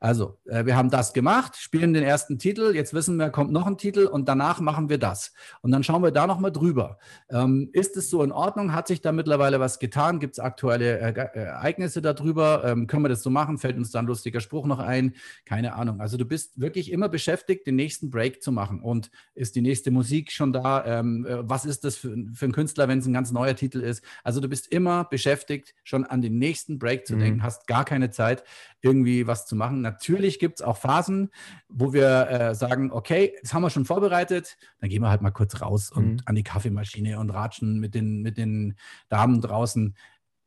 [0.01, 3.67] Also, äh, wir haben das gemacht, spielen den ersten Titel, jetzt wissen wir, kommt noch
[3.67, 5.33] ein Titel und danach machen wir das.
[5.62, 6.99] Und dann schauen wir da nochmal drüber.
[7.29, 8.73] Ähm, ist es so in Ordnung?
[8.73, 10.19] Hat sich da mittlerweile was getan?
[10.19, 12.63] Gibt es aktuelle äh, äh, Ereignisse darüber?
[12.63, 13.57] Ähm, können wir das so machen?
[13.57, 15.15] Fällt uns da ein lustiger Spruch noch ein?
[15.43, 15.99] Keine Ahnung.
[15.99, 18.81] Also, du bist wirklich immer beschäftigt, den nächsten Break zu machen.
[18.81, 20.85] Und ist die nächste Musik schon da?
[20.85, 23.81] Ähm, äh, was ist das für, für einen Künstler, wenn es ein ganz neuer Titel
[23.81, 24.01] ist?
[24.23, 27.19] Also, du bist immer beschäftigt, schon an den nächsten Break zu mhm.
[27.19, 28.45] denken, hast gar keine Zeit,
[28.81, 31.32] irgendwie was zu machen Natürlich gibt es auch Phasen,
[31.67, 35.32] wo wir äh, sagen, okay, das haben wir schon vorbereitet, dann gehen wir halt mal
[35.32, 36.21] kurz raus und mhm.
[36.25, 38.75] an die Kaffeemaschine und ratschen mit den, mit den
[39.10, 39.95] Damen draußen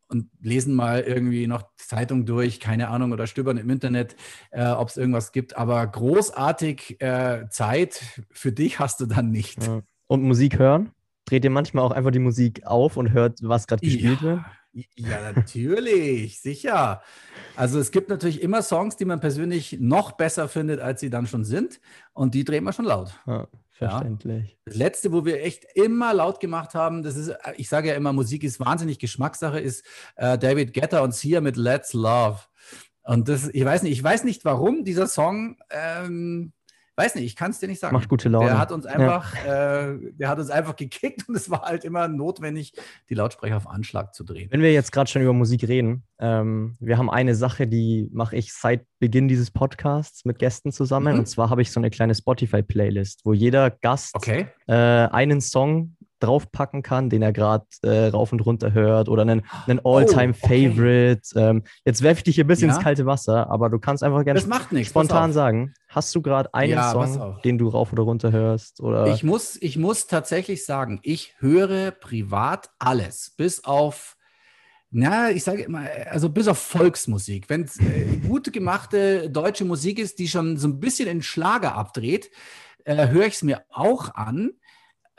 [0.09, 4.15] und lesen mal irgendwie noch Zeitung durch, keine Ahnung, oder stöbern im Internet,
[4.51, 5.57] äh, ob es irgendwas gibt.
[5.57, 9.67] Aber großartig äh, Zeit für dich hast du dann nicht.
[9.67, 9.81] Ja.
[10.07, 10.91] Und Musik hören?
[11.25, 14.23] Dreht ihr manchmal auch einfach die Musik auf und hört, was gerade gespielt ja.
[14.23, 14.41] wird?
[14.97, 17.03] Ja, natürlich, sicher.
[17.57, 21.27] Also es gibt natürlich immer Songs, die man persönlich noch besser findet, als sie dann
[21.27, 21.81] schon sind.
[22.15, 23.13] Und die drehen wir schon laut.
[23.27, 24.51] Ja, verständlich.
[24.51, 24.57] Ja.
[24.65, 28.13] Das letzte, wo wir echt immer laut gemacht haben, das ist, ich sage ja immer,
[28.13, 29.85] Musik ist wahnsinnig Geschmackssache, ist
[30.17, 32.41] äh, David Guetta und Sia mit Let's Love.
[33.05, 36.53] Und das, ich weiß nicht, ich weiß nicht, warum dieser Song ähm,
[36.97, 37.95] weiß nicht, ich kann es dir nicht sagen.
[37.95, 38.47] Macht gute Laune.
[38.47, 39.91] Der hat uns einfach, ja.
[39.91, 42.73] äh, der hat uns einfach gekickt und es war halt immer notwendig,
[43.09, 44.51] die Lautsprecher auf Anschlag zu drehen.
[44.51, 48.37] Wenn wir jetzt gerade schon über Musik reden, ähm, wir haben eine Sache, die mache
[48.37, 51.15] ich seit Beginn dieses Podcasts mit Gästen zusammen.
[51.15, 51.21] Mhm.
[51.21, 54.47] Und zwar habe ich so eine kleine Spotify-Playlist, wo jeder Gast okay.
[54.67, 59.43] äh, einen Song draufpacken kann, den er gerade äh, rauf und runter hört oder einen,
[59.67, 61.23] einen oh, All-Time-Favorite.
[61.35, 61.51] Okay.
[61.51, 62.77] Ähm, jetzt werfe ich dich ein bisschen ja?
[62.77, 64.41] ins kalte Wasser, aber du kannst einfach gerne
[64.85, 68.81] spontan sagen, hast du gerade einen ja, Song, den du rauf oder runter hörst?
[68.81, 69.09] Oder?
[69.09, 74.17] Ich, muss, ich muss tatsächlich sagen, ich höre privat alles, bis auf
[74.95, 77.49] na, ich sage immer, also bis auf Volksmusik.
[77.49, 81.75] Wenn es äh, gute gemachte deutsche Musik ist, die schon so ein bisschen in Schlager
[81.75, 82.31] abdreht,
[82.85, 84.51] äh, höre ich es mir auch an.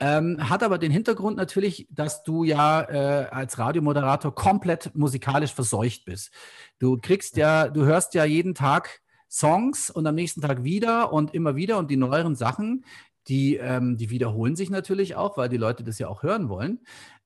[0.04, 6.04] Ähm, hat aber den Hintergrund natürlich, dass du ja äh, als Radiomoderator komplett musikalisch verseucht
[6.04, 6.30] bist.
[6.78, 11.32] Du kriegst ja, du hörst ja jeden Tag Songs und am nächsten Tag wieder und
[11.32, 12.84] immer wieder und die neueren Sachen,
[13.28, 16.80] die, ähm, die wiederholen sich natürlich auch, weil die Leute das ja auch hören wollen.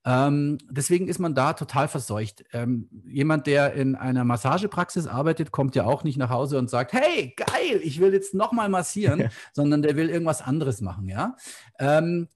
[0.05, 2.45] Ähm, deswegen ist man da total verseucht.
[2.53, 6.93] Ähm, jemand, der in einer Massagepraxis arbeitet, kommt ja auch nicht nach Hause und sagt,
[6.93, 11.35] hey, geil, ich will jetzt nochmal massieren, sondern der will irgendwas anderes machen, ja.
[11.81, 12.29] Ähm,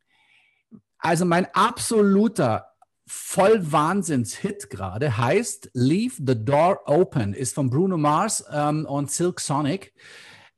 [1.02, 2.68] also mein absoluter
[3.06, 9.92] Vollwahnsinns-Hit gerade heißt Leave the Door Open, ist von Bruno Mars ähm, und Silk Sonic.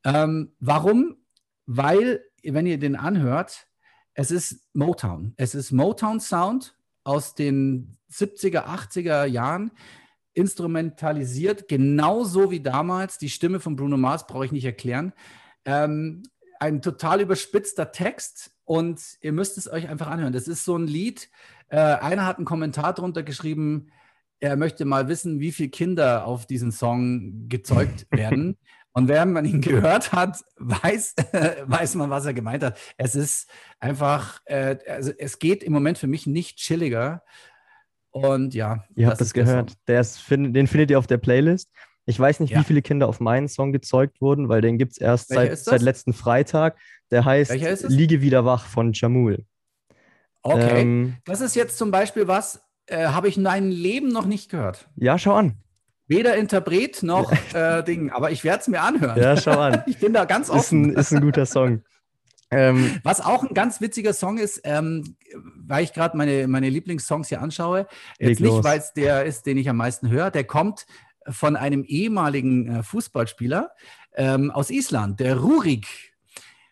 [0.03, 1.17] Ähm, warum?
[1.65, 3.67] Weil, wenn ihr den anhört,
[4.13, 5.33] es ist Motown.
[5.35, 9.71] Es ist Motown Sound aus den 70er, 80er Jahren,
[10.33, 13.17] instrumentalisiert, genauso wie damals.
[13.17, 15.13] Die Stimme von Bruno Mars brauche ich nicht erklären.
[15.65, 16.23] Ähm,
[16.65, 20.33] ein total überspitzter Text, und ihr müsst es euch einfach anhören.
[20.33, 21.29] Das ist so ein Lied.
[21.69, 23.91] Äh, einer hat einen Kommentar drunter geschrieben,
[24.39, 28.57] er möchte mal wissen, wie viele Kinder auf diesen Song gezeugt werden.
[28.91, 31.15] Und während man ihn gehört hat, weiß,
[31.65, 32.77] weiß man, was er gemeint hat.
[32.97, 33.49] Es ist
[33.79, 37.23] einfach, äh, also es geht im Moment für mich nicht chilliger.
[38.11, 38.85] Und ja.
[38.95, 39.73] Ihr habt das gehört.
[39.87, 41.69] Der ist, den findet ihr auf der Playlist.
[42.05, 42.59] Ich weiß nicht, ja.
[42.59, 45.81] wie viele Kinder auf meinen Song gezeugt wurden, weil den gibt es erst seit, seit
[45.81, 46.77] letzten Freitag.
[47.11, 47.51] Der heißt
[47.89, 49.45] Liege wieder wach von Jamul.
[50.43, 50.81] Okay.
[50.81, 54.51] Ähm, das ist jetzt zum Beispiel was, äh, habe ich in meinem Leben noch nicht
[54.51, 54.87] gehört.
[54.95, 55.55] Ja, schau an.
[56.07, 59.19] Weder Interpret noch äh, Ding, aber ich werde es mir anhören.
[59.19, 59.81] Ja, schau an.
[59.87, 60.91] ich bin da ganz offen.
[60.91, 61.81] Ist ein, ist ein guter Song.
[62.51, 65.15] Ähm, Was auch ein ganz witziger Song ist, ähm,
[65.67, 67.87] weil ich gerade meine, meine Lieblingssongs hier anschaue,
[68.19, 70.85] jetzt nicht, weil es der ist, den ich am meisten höre, der kommt
[71.29, 73.71] von einem ehemaligen äh, Fußballspieler
[74.15, 75.87] ähm, aus Island, der Rurik,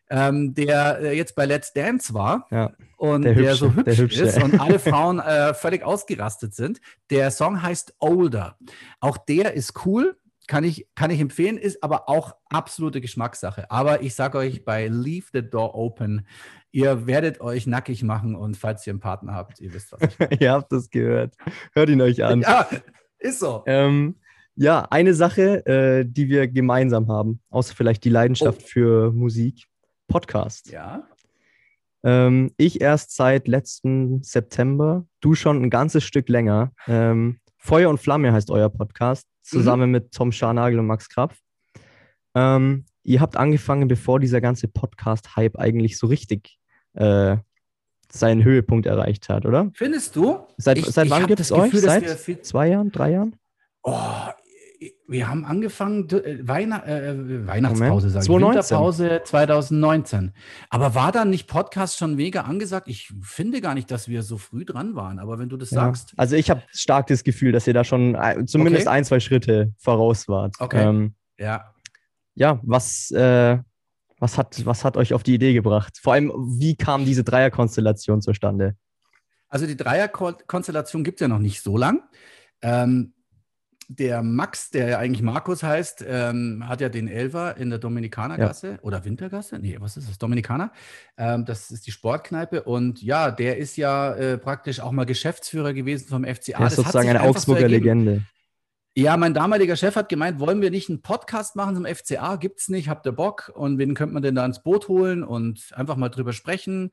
[0.10, 3.98] ähm, der äh, jetzt bei Let's Dance war ja, und der, der so hübsch der
[3.98, 4.24] hübsche.
[4.24, 6.82] ist und alle Frauen äh, völlig ausgerastet sind.
[7.10, 8.58] Der Song heißt Older.
[9.00, 10.16] Auch der ist cool,
[10.48, 13.72] kann ich, kann ich empfehlen, ist aber auch absolute Geschmackssache.
[13.72, 16.28] Aber ich sage euch bei Leave the Door Open,
[16.72, 20.02] ihr werdet euch nackig machen und falls ihr einen Partner habt, ihr wisst, was
[20.40, 21.36] ihr habt das gehört.
[21.74, 22.42] Hört ihn euch an.
[22.42, 22.68] Ja,
[23.20, 23.64] ist so.
[23.66, 24.16] Ähm,
[24.56, 28.68] ja, eine Sache, äh, die wir gemeinsam haben, außer vielleicht die Leidenschaft oh.
[28.68, 29.66] für Musik,
[30.08, 30.72] Podcast.
[30.72, 31.08] Ja.
[32.04, 36.72] Ähm, ich erst seit letzten September, du schon ein ganzes Stück länger.
[36.88, 39.92] Ähm, Feuer und Flamme heißt euer Podcast, zusammen mhm.
[39.92, 41.40] mit Tom Scharnagel und Max Krapf.
[42.36, 46.58] Ähm, ihr habt angefangen, bevor dieser ganze Podcast-Hype eigentlich so richtig
[46.94, 47.38] äh,
[48.12, 49.72] seinen Höhepunkt erreicht hat, oder?
[49.74, 50.40] Findest du?
[50.58, 51.72] Seit, ich, seit wann gibt es euch?
[51.74, 53.36] Seit zwei Jahren, drei Jahren?
[53.82, 54.28] Oh,
[55.08, 58.78] wir haben angefangen, äh, Weihnacht, äh, Weihnachtspause, sage ich, 2019.
[58.78, 60.34] Winterpause 2019.
[60.70, 62.88] Aber war dann nicht Podcast schon mega angesagt?
[62.88, 65.82] Ich finde gar nicht, dass wir so früh dran waren, aber wenn du das Ja.
[65.86, 66.14] sagst.
[66.18, 68.96] Also ich habe stark das Gefühl, dass ihr da schon ein- zumindest Okay.
[68.98, 70.56] ein, zwei Schritte voraus wart.
[70.60, 70.84] Okay.
[70.88, 71.74] Ähm, Ja,
[72.36, 73.58] ja, was, äh,
[74.20, 75.98] was, hat, was hat euch auf die Idee gebracht?
[76.02, 78.76] Vor allem, wie kam diese Dreierkonstellation zustande?
[79.50, 82.02] Also die Dreierkonstellation gibt es ja noch nicht so lang.
[82.62, 83.13] Ähm,
[83.96, 88.80] der Max, der ja eigentlich Markus heißt, ähm, hat ja den Elfer in der Dominikanergasse
[88.82, 89.60] oder Wintergasse.
[89.60, 90.18] Nee, was ist das?
[90.18, 90.72] Dominikaner.
[91.18, 92.64] Ähm, das ist die Sportkneipe.
[92.64, 96.60] Und ja, der ist ja äh, praktisch auch mal Geschäftsführer gewesen vom FCA.
[96.60, 97.84] Er ist Das sozusagen eine so Augsburger ergeben.
[97.84, 98.22] Legende.
[98.96, 102.36] Ja, mein damaliger Chef hat gemeint, wollen wir nicht einen Podcast machen zum FCA?
[102.36, 103.52] Gibt's nicht, habt ihr Bock?
[103.56, 106.92] Und wen könnte man denn da ins Boot holen und einfach mal drüber sprechen?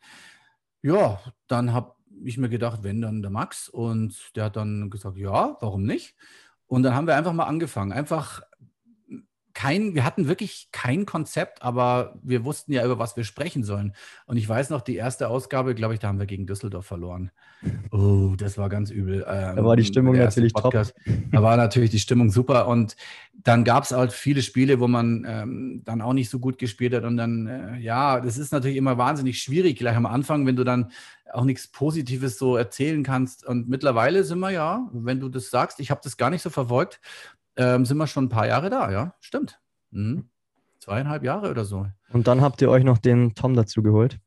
[0.81, 5.19] Ja, dann habe ich mir gedacht, wenn dann der Max und der hat dann gesagt,
[5.19, 6.17] ja, warum nicht?
[6.71, 7.93] Und dann haben wir einfach mal angefangen.
[7.93, 8.43] Einfach
[9.61, 13.93] kein, wir hatten wirklich kein Konzept, aber wir wussten ja, über was wir sprechen sollen.
[14.25, 17.31] Und ich weiß noch, die erste Ausgabe, glaube ich, da haben wir gegen Düsseldorf verloren.
[17.91, 19.23] Oh, das war ganz übel.
[19.29, 20.73] Ähm, Da war die Stimmung natürlich top.
[20.73, 22.69] Da war natürlich die Stimmung super.
[22.69, 22.97] Und
[23.35, 26.95] dann gab es halt viele Spiele, wo man ähm, dann auch nicht so gut gespielt
[26.95, 27.05] hat.
[27.05, 30.65] Und dann, äh, ja, das ist natürlich immer wahnsinnig schwierig, gleich am Anfang, wenn du
[30.65, 30.91] dann
[31.35, 33.45] auch nichts Positives so erzählen kannst.
[33.45, 36.49] Und mittlerweile sind wir ja, wenn du das sagst, ich habe das gar nicht so
[36.49, 36.99] verfolgt,
[37.61, 39.61] ähm, sind wir schon ein paar Jahre da, ja, stimmt.
[39.91, 40.31] Mhm.
[40.79, 41.87] Zweieinhalb Jahre oder so.
[42.11, 44.19] Und dann habt ihr euch noch den Tom dazu geholt.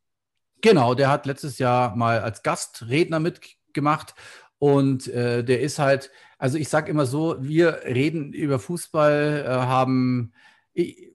[0.61, 4.13] Genau, der hat letztes Jahr mal als Gastredner mitgemacht
[4.59, 9.49] und äh, der ist halt, also ich sage immer so, wir reden über Fußball, äh,
[9.49, 10.31] haben,
[10.73, 11.11] ich,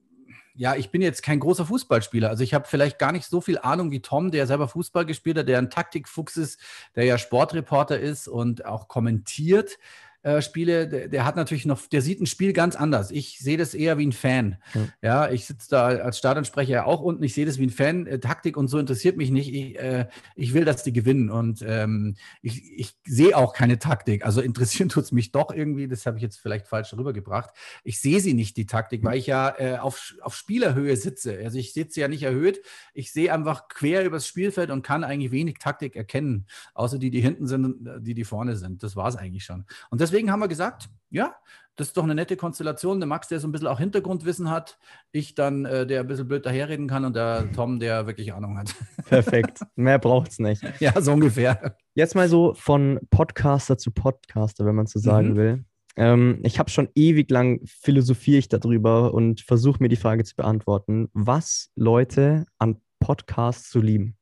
[0.55, 3.57] ja, ich bin jetzt kein großer Fußballspieler, also ich habe vielleicht gar nicht so viel
[3.57, 6.59] Ahnung wie Tom, der selber Fußball gespielt hat, der ein Taktikfuchs ist,
[6.95, 9.79] der ja Sportreporter ist und auch kommentiert.
[10.21, 13.09] Äh, Spiele, der, der, hat natürlich noch, der sieht ein Spiel ganz anders.
[13.09, 14.57] Ich sehe das eher wie ein Fan.
[14.73, 14.87] Ja.
[15.01, 18.05] Ja, ich sitze da als Stadionsprecher ja auch unten, ich sehe das wie ein Fan.
[18.05, 19.53] Äh, Taktik und so interessiert mich nicht.
[19.53, 24.25] Ich, äh, ich will, dass die gewinnen und ähm, ich, ich sehe auch keine Taktik.
[24.25, 27.51] Also interessieren tut es mich doch irgendwie, das habe ich jetzt vielleicht falsch rübergebracht.
[27.85, 31.39] Ich sehe sie nicht, die Taktik, weil ich ja äh, auf, auf Spielerhöhe sitze.
[31.41, 32.59] Also ich sitze ja nicht erhöht.
[32.93, 37.21] Ich sehe einfach quer übers Spielfeld und kann eigentlich wenig Taktik erkennen, außer die, die
[37.21, 38.83] hinten sind und die, die vorne sind.
[38.83, 39.63] Das war es eigentlich schon.
[39.89, 41.35] Und deswegen haben wir gesagt, ja,
[41.75, 42.99] das ist doch eine nette Konstellation.
[42.99, 44.77] Der Max, der so ein bisschen auch Hintergrundwissen hat,
[45.13, 48.57] ich dann, äh, der ein bisschen blöd daherreden kann und der Tom, der wirklich Ahnung
[48.57, 48.75] hat.
[49.05, 49.59] Perfekt.
[49.75, 50.61] Mehr braucht es nicht.
[50.81, 51.77] ja, so ungefähr.
[51.95, 55.35] Jetzt mal so von Podcaster zu Podcaster, wenn man so sagen Mhm.
[55.37, 55.65] will.
[55.95, 60.35] Ähm, ich habe schon ewig lang philosophiere ich darüber und versuche mir die Frage zu
[60.35, 64.15] beantworten, was Leute an Podcasts zu lieben.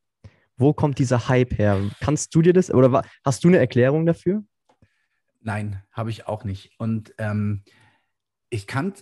[0.57, 1.79] Wo kommt dieser Hype her?
[2.01, 4.43] Kannst du dir das oder hast du eine Erklärung dafür?
[5.41, 6.71] Nein, habe ich auch nicht.
[6.77, 7.63] Und ähm,
[8.49, 8.93] ich kann,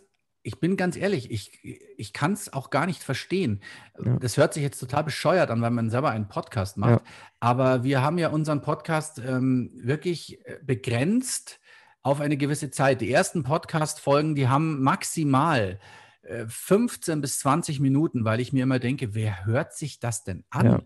[0.43, 1.63] ich bin ganz ehrlich, ich,
[1.98, 3.62] ich kann es auch gar nicht verstehen.
[4.04, 4.17] Ja.
[4.17, 7.02] Das hört sich jetzt total bescheuert an, weil man selber einen Podcast macht.
[7.06, 7.12] Ja.
[7.39, 11.60] Aber wir haben ja unseren Podcast ähm, wirklich äh, begrenzt
[12.02, 13.02] auf eine gewisse Zeit.
[13.02, 15.80] Die ersten Podcast-Folgen, die haben maximal
[16.21, 20.43] äh, 15 bis 20 Minuten, weil ich mir immer denke, wer hört sich das denn
[20.50, 20.65] an?
[20.65, 20.82] Ja.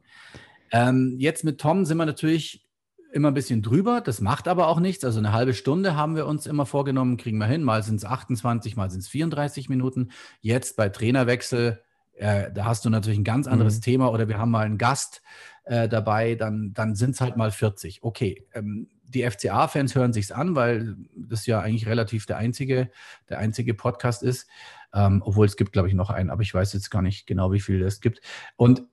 [0.72, 2.69] Ähm, jetzt mit Tom sind wir natürlich
[3.12, 4.02] immer ein bisschen drüber.
[4.02, 5.04] Das macht aber auch nichts.
[5.04, 7.64] Also eine halbe Stunde haben wir uns immer vorgenommen, kriegen wir hin.
[7.64, 10.12] Mal sind es 28, mal sind es 34 Minuten.
[10.42, 11.82] Jetzt bei Trainerwechsel,
[12.14, 13.82] äh, da hast du natürlich ein ganz anderes Mhm.
[13.82, 15.22] Thema oder wir haben mal einen Gast
[15.64, 18.04] äh, dabei, dann, dann sind es halt mal 40.
[18.04, 18.46] Okay.
[18.54, 22.92] Ähm, die FCA-Fans hören sich's an, weil das ja eigentlich relativ der einzige,
[23.28, 24.48] der einzige Podcast ist.
[24.94, 27.52] Ähm, obwohl es gibt, glaube ich, noch einen, aber ich weiß jetzt gar nicht genau,
[27.52, 28.22] wie viele es gibt.
[28.56, 28.84] Und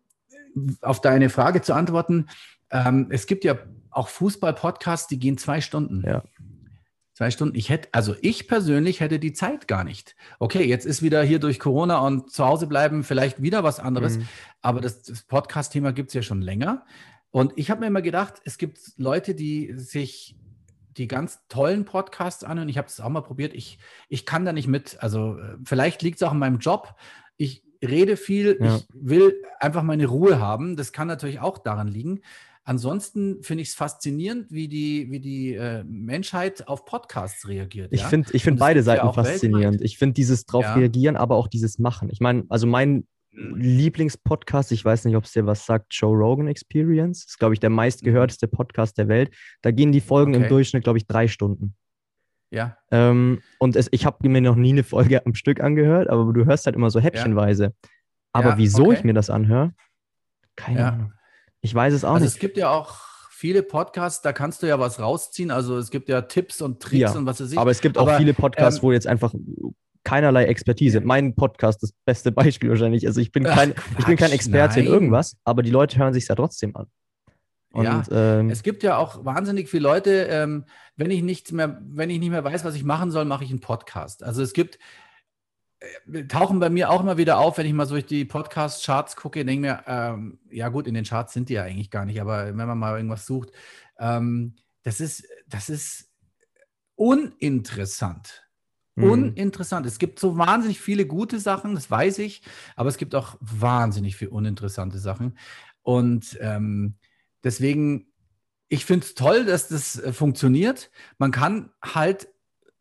[0.81, 2.29] auf deine Frage zu antworten,
[2.71, 3.59] ähm, es gibt ja
[3.91, 6.03] auch Fußball-Podcasts, die gehen zwei Stunden.
[6.07, 6.23] Ja.
[7.15, 7.57] Zwei Stunden.
[7.57, 10.17] Ich hätte, also ich persönlich hätte die Zeit gar nicht.
[10.39, 14.19] Okay, jetzt ist wieder hier durch Corona und zu Hause bleiben vielleicht wieder was anderes.
[14.19, 14.29] Mhm.
[14.61, 16.85] Aber das, das Podcast-Thema gibt es ja schon länger.
[17.31, 20.37] Und ich habe mir immer gedacht, es gibt Leute, die sich
[20.97, 22.69] die ganz tollen Podcasts anhören.
[22.69, 23.55] Ich habe es auch mal probiert.
[23.55, 25.03] Ich, ich kann da nicht mit.
[25.03, 26.97] Also äh, vielleicht liegt es auch in meinem Job.
[27.37, 28.59] Ich rede viel.
[28.61, 28.77] Ja.
[28.77, 30.77] Ich will einfach meine Ruhe haben.
[30.77, 32.21] Das kann natürlich auch daran liegen.
[32.69, 37.93] Ansonsten finde ich es faszinierend, wie die, wie die äh, Menschheit auf Podcasts reagiert.
[37.93, 38.09] Ich ja?
[38.09, 39.75] finde ich find beide ja Seiten auch faszinierend.
[39.75, 39.85] weltweit.
[39.87, 40.75] Ich finde dieses drauf Ja.
[40.75, 42.11] reagieren, aber auch dieses Machen.
[42.11, 46.49] Ich meine, also mein Lieblingspodcast, ich weiß nicht, ob es dir was sagt, Joe Rogan
[46.49, 49.35] Experience, ist, glaube ich, der meistgehörteste Podcast der Welt.
[49.63, 50.49] Da gehen die Folgen im Okay.
[50.49, 51.77] Durchschnitt, glaube ich, drei Stunden.
[52.51, 56.33] ja, Ähm, und es, ich habe mir noch nie eine Folge am Stück angehört, aber
[56.33, 57.75] du hörst halt immer so häppchenweise.
[58.33, 58.95] Aber Ja, wieso okay.
[58.99, 59.73] ich mir das anhöre,
[60.57, 60.89] keine Ja.
[60.91, 61.13] Ahnung.
[61.67, 62.35] Ich weiß es auch also nicht.
[62.35, 62.95] es gibt ja auch
[63.29, 65.51] viele Podcasts, da kannst du ja was rausziehen.
[65.51, 67.59] Also es gibt ja Tipps und Tricks Ja, und was weiß ich.
[67.59, 69.35] Aber es gibt auch Aber, viele Podcasts, ähm, wo jetzt einfach
[70.05, 71.01] keinerlei Expertise.
[71.01, 73.05] Mein Podcast das beste Beispiel wahrscheinlich.
[73.05, 74.95] Also ich bin kein, Ach, ich bin kein Experte in nein.
[74.95, 76.87] irgendwas, aber die Leute hören sich ja trotzdem an.
[77.73, 81.83] Und Ja, ähm, Es gibt ja auch wahnsinnig viele Leute, ähm, wenn ich nichts mehr,
[81.85, 84.23] wenn ich nicht mehr weiß, was ich machen soll, mache ich einen Podcast.
[84.23, 84.79] Also es gibt,
[86.29, 89.45] tauchen bei mir auch immer wieder auf, wenn ich mal so durch die Podcast-Charts gucke,
[89.45, 92.47] denke mir, ähm, ja gut, in den Charts sind die ja eigentlich gar nicht, aber
[92.47, 93.53] wenn man mal irgendwas sucht,
[93.99, 96.11] ähm, das ist, das ist
[96.95, 98.47] uninteressant.
[98.95, 99.11] Mhm.
[99.11, 99.87] Uninteressant.
[99.87, 102.43] Es gibt so wahnsinnig viele gute Sachen, das weiß ich,
[102.75, 105.39] aber es gibt auch wahnsinnig viele uninteressante Sachen.
[105.83, 106.95] Und ähm,
[107.45, 108.09] deswegen,
[108.69, 110.91] ich finde es toll, dass das äh, funktioniert.
[111.19, 112.29] Man kann halt,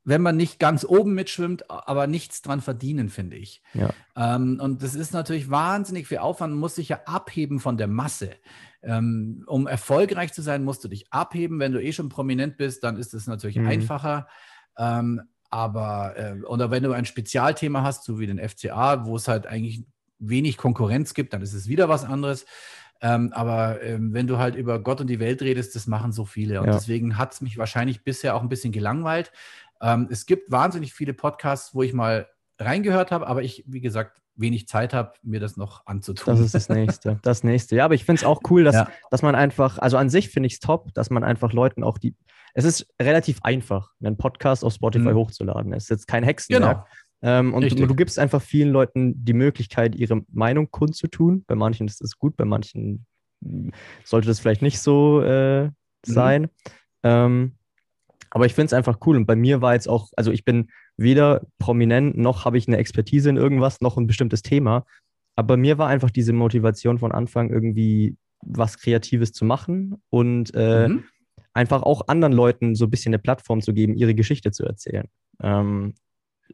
[0.06, 3.62] wenn man nicht ganz oben mitschwimmt, aber nichts dran verdienen, finde ich.
[3.74, 3.89] Ja.
[4.16, 7.88] Ähm, und das ist natürlich wahnsinnig viel Aufwand, man muss sich ja abheben von der
[7.88, 8.30] Masse.
[8.84, 11.60] Ähm, um erfolgreich zu sein, musst du dich abheben.
[11.60, 13.68] Wenn du eh schon prominent bist, dann ist es natürlich Mhm.
[13.68, 14.28] einfacher.
[14.78, 19.28] Ähm, aber, äh, oder wenn du ein Spezialthema hast, so wie den FCA, wo es
[19.28, 19.86] halt eigentlich
[20.20, 22.45] wenig Konkurrenz gibt, dann ist es wieder was anderes.
[23.01, 26.26] Ähm, aber ähm, wenn du halt über Gott und die Welt redest, das machen so
[26.26, 26.62] viele.
[26.62, 26.74] Und Ja.
[26.74, 29.32] deswegen hat es mich wahrscheinlich bisher auch ein bisschen gelangweilt.
[29.82, 32.28] Ähm, es gibt wahnsinnig viele Podcasts, wo ich mal
[32.59, 36.34] reingehört habe, aber ich, wie gesagt, wenig Zeit habe, mir das noch anzutun.
[36.36, 37.19] Das ist das nächste.
[37.23, 37.76] Das nächste.
[37.76, 38.89] Ja, aber ich finde es auch cool, dass, Ja.
[39.11, 41.97] dass man einfach, also an sich finde ich es top, dass man einfach Leuten auch
[41.97, 42.15] die.
[42.53, 45.15] Es ist relativ einfach, einen Podcast auf Spotify Mhm.
[45.15, 45.73] hochzuladen.
[45.73, 46.61] Es ist jetzt kein Hexenwerk.
[46.61, 46.86] Genau.
[47.21, 47.88] Ähm, und du, Richtig.
[47.88, 51.43] du gibst einfach vielen Leuten die Möglichkeit, ihre Meinung kundzutun.
[51.47, 53.05] Bei manchen ist das gut, bei manchen
[54.03, 55.69] sollte das vielleicht nicht so äh,
[56.05, 56.49] sein.
[57.03, 57.55] Ähm,
[58.36, 59.15] aber ich finde es einfach cool.
[59.15, 62.75] Und bei mir war jetzt auch, also ich bin weder prominent, noch habe ich eine
[62.77, 64.86] Expertise in irgendwas, noch ein bestimmtes Thema.
[65.38, 70.53] Aber bei mir war einfach diese Motivation von Anfang irgendwie was Kreatives zu machen und
[70.53, 71.05] äh, Mhm.
[71.53, 75.07] einfach auch anderen Leuten so ein bisschen eine Plattform zu geben, ihre Geschichte zu erzählen.
[75.41, 75.93] Ähm,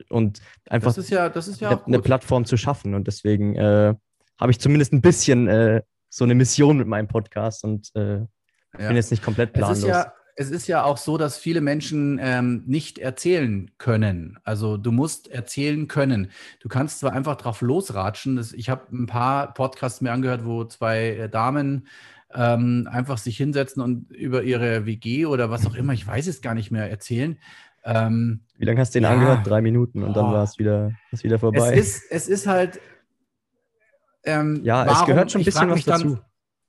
[0.09, 1.99] und einfach Das ist ja, ja eine, eine.
[1.99, 2.93] Plattform zu schaffen.
[2.93, 3.95] Und deswegen äh,
[4.39, 8.88] habe ich zumindest ein bisschen äh, so eine Mission mit meinem Podcast und äh, Ja.
[8.88, 10.05] bin jetzt nicht komplett planlos.
[10.36, 14.39] Es ist ja auch so, dass viele Menschen ähm, nicht erzählen können.
[14.43, 16.32] Also du musst erzählen können.
[16.59, 18.36] Du kannst zwar einfach drauf losratschen.
[18.38, 21.88] Das, ich habe ein paar Podcasts mir angehört, wo zwei äh, Damen
[22.34, 26.41] ähm, einfach sich hinsetzen und über ihre WG oder was auch immer, ich weiß es
[26.41, 27.38] gar nicht mehr, erzählen.
[27.84, 29.09] Ähm, Wie lange hast du den Ja.
[29.11, 29.45] angehört?
[29.45, 30.34] Drei Minuten und dann Boah.
[30.36, 30.91] war es wieder,
[31.23, 31.73] wieder vorbei.
[31.75, 32.79] es, ist, es ist halt.
[34.23, 36.19] Ähm, ja, es warum- gehört schon ein bisschen was mich dann- dazu.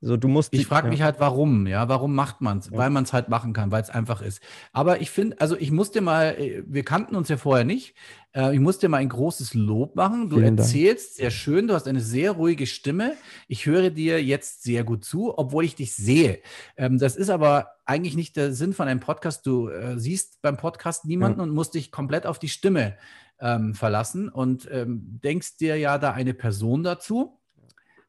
[0.05, 0.91] So, du musst Ich frage ja.
[0.91, 2.67] mich halt, warum, ja, warum macht man es?
[2.67, 2.77] Ja.
[2.77, 4.43] Weil man es halt machen kann, weil es einfach ist.
[4.73, 7.95] Aber ich finde, also ich musste mal, äh, wir kannten uns ja vorher nicht,
[8.35, 10.29] äh, ich musste mal ein großes Lob machen.
[10.29, 10.67] Du Vielen Dank.
[10.69, 13.15] erzählst sehr schön, du hast eine sehr ruhige Stimme.
[13.47, 16.41] Ich höre dir jetzt sehr gut zu, obwohl ich dich sehe.
[16.77, 19.47] Ähm, das ist aber eigentlich nicht der Sinn von einem Podcast.
[19.47, 22.97] Du äh, siehst beim Podcast niemanden und musst dich komplett auf die Stimme
[23.39, 27.39] ähm, verlassen und ähm, denkst dir ja da eine Person dazu,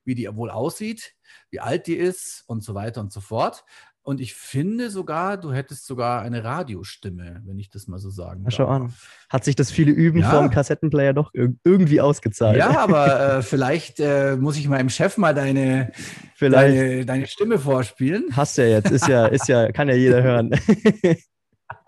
[0.05, 1.13] wie die wohl aussieht,
[1.49, 3.63] wie alt die ist und so weiter und so fort.
[4.05, 8.41] Und ich finde sogar, du hättest sogar eine Radiostimme, wenn ich das mal so sagen
[8.43, 8.81] Na, schau darf.
[8.81, 8.93] an.
[9.29, 10.29] Hat sich das viele Üben Ja.
[10.29, 12.57] vom Kassettenplayer doch ir irgendwie ausgezahlt.
[12.57, 15.93] Ja, aber äh, vielleicht äh, muss ich meinem Chef mal deine,
[16.35, 18.25] Vielleicht deine, deine Stimme vorspielen.
[18.33, 18.91] hast du ja jetzt.
[18.91, 20.51] Ist ja, ist ja, kann ja jeder hören.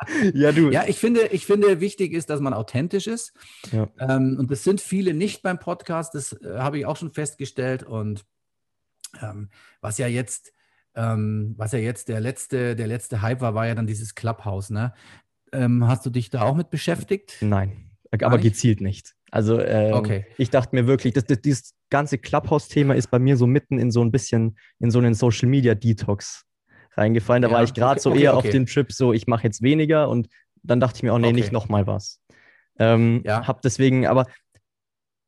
[0.34, 0.70] ja, du.
[0.72, 3.34] Ja, ich finde, ich finde, wichtig ist, dass man authentisch ist.
[3.72, 3.90] Ja.
[4.00, 7.84] Ähm, und das sind viele nicht beim Podcast, das äh, habe ich auch schon festgestellt.
[7.84, 8.26] Und
[9.22, 9.50] ähm,
[9.82, 10.54] was ja jetzt,
[10.96, 14.70] ähm, was ja jetzt der letzte, der letzte Hype war, war ja dann dieses Clubhouse,
[14.70, 14.94] ne?
[15.52, 17.38] Ähm, hast du dich da auch mit beschäftigt?
[17.42, 18.54] Nein, Gar aber nicht?
[18.54, 19.16] gezielt nicht.
[19.32, 20.26] Also ähm, Okay.
[20.38, 23.92] ich dachte mir wirklich, das, das, dieses ganze Clubhouse-Thema ist bei mir so mitten in
[23.92, 26.46] so ein bisschen in so einen Social-Media-Detox
[26.98, 27.42] reingefallen.
[27.42, 28.48] Da Ja, war ich gerade okay, so okay, eher okay.
[28.48, 30.28] auf dem Trip, so ich mache jetzt weniger und
[30.64, 32.20] dann dachte ich mir, oh nee, nicht nochmal was.
[32.80, 33.48] Ähm, Ja.
[33.48, 34.26] Hab deswegen, aber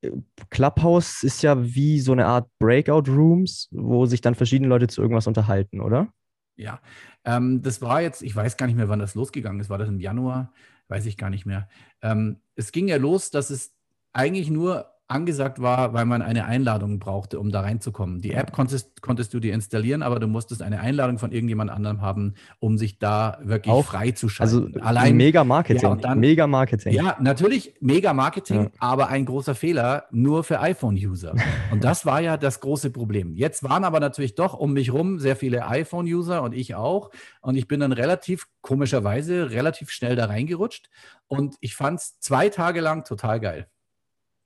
[0.01, 0.11] äh,
[0.49, 5.27] Clubhouse ist ja wie so eine Art Breakout-Rooms, wo sich dann verschiedene Leute zu irgendwas
[5.27, 6.07] unterhalten, oder?
[6.55, 6.81] Ja,
[7.23, 9.69] ähm, das war jetzt, ich weiß gar nicht mehr, wann das losgegangen ist.
[9.69, 10.51] War das im Januar?
[10.87, 11.69] Weiß ich gar nicht mehr.
[12.01, 13.75] Ähm, es ging ja los, dass es
[14.13, 18.19] eigentlich nur angesagt war, weil man eine Einladung brauchte, um da reinzukommen.
[18.19, 22.01] Die App konntest, konntest du dir installieren, aber du musstest eine Einladung von irgendjemand anderem
[22.01, 24.81] haben, um sich da wirklich Auch- frei zu Also schalten.
[24.81, 25.81] Allein mega Marketing.
[25.89, 26.93] Ja, dann- mega Marketing.
[26.93, 28.69] Ja, natürlich mega Marketing, Ja.
[28.79, 31.35] aber ein großer Fehler nur für iPhone-User.
[31.71, 33.33] Und das war ja das große Problem.
[33.35, 37.11] Jetzt waren aber natürlich doch um mich rum sehr viele iPhone-User und ich auch.
[37.41, 40.89] Und ich bin dann relativ, komischerweise, relativ schnell da reingerutscht.
[41.27, 43.67] Und ich fand es zwei Tage lang total geil.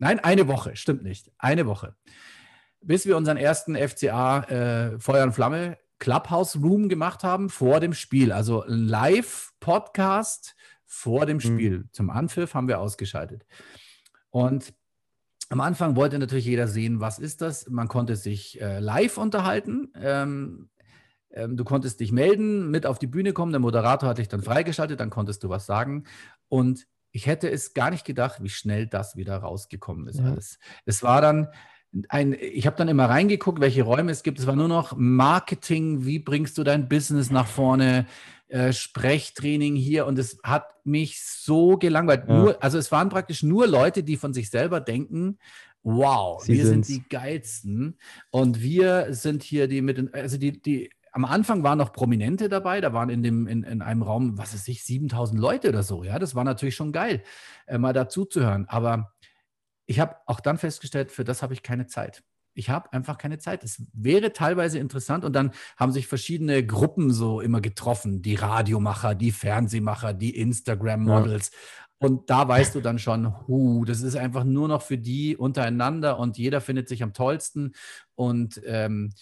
[0.02, 1.32] Nein, eine Woche, stimmt nicht.
[1.38, 1.96] Eine Woche.
[2.82, 7.94] Bis wir unseren ersten FCA äh, Feuer und Flamme Clubhouse Room gemacht haben vor dem
[7.94, 8.32] Spiel.
[8.32, 10.56] Also ein Live-Podcast
[10.88, 11.78] vor dem Spiel.
[11.78, 11.90] Mhm.
[11.92, 13.46] Zum Anpfiff haben wir ausgeschaltet.
[14.32, 14.74] Und
[15.50, 17.70] am Anfang wollte natürlich jeder sehen, was ist das.
[17.70, 19.94] Man konnte sich äh, live unterhalten.
[19.94, 20.72] Ähm,
[21.30, 23.52] ähm, du konntest dich melden, mit auf die Bühne kommen.
[23.52, 26.06] Der Moderator hat dich dann freigeschaltet, dann konntest du was sagen.
[26.50, 30.20] Und ich hätte es gar nicht gedacht, wie schnell das wieder rausgekommen ist.
[30.20, 30.32] Ja.
[30.32, 30.60] Alles.
[30.86, 31.50] Es war dann
[32.08, 34.40] ein, ich habe dann immer reingeguckt, welche Räume es gibt.
[34.40, 38.06] Es war nur noch Marketing, wie bringst du dein Business nach vorne,
[38.48, 42.24] äh, Sprechtraining hier und es hat mich so gelangweilt.
[42.28, 42.38] Ja.
[42.38, 45.38] Nur, also es waren praktisch nur Leute, die von sich selber denken,
[45.84, 46.88] wow, Sie wir sind's.
[46.88, 47.98] sind die geilsten
[48.30, 52.82] und wir sind hier die mit, also die, die, am Anfang waren noch Prominente dabei,
[52.82, 56.04] da waren in, dem, in, in einem Raum, was weiß ich, 7000 Leute oder so,
[56.04, 57.24] ja, das war natürlich schon geil,
[57.68, 59.14] äh, mal dazu zu hören, aber
[59.86, 63.38] ich habe auch dann festgestellt, für das habe ich keine Zeit ich habe einfach keine
[63.38, 63.64] Zeit.
[63.64, 69.16] Es wäre teilweise interessant und dann haben sich verschiedene Gruppen so immer getroffen, die Radiomacher,
[69.16, 71.52] die Fernsehmacher, die Instagram-Models.
[71.52, 72.08] Ja.
[72.08, 76.18] Und da weißt du dann schon, hu, das ist einfach nur noch für die untereinander
[76.18, 77.74] und jeder findet sich am tollsten.
[78.16, 79.14] Und ähm,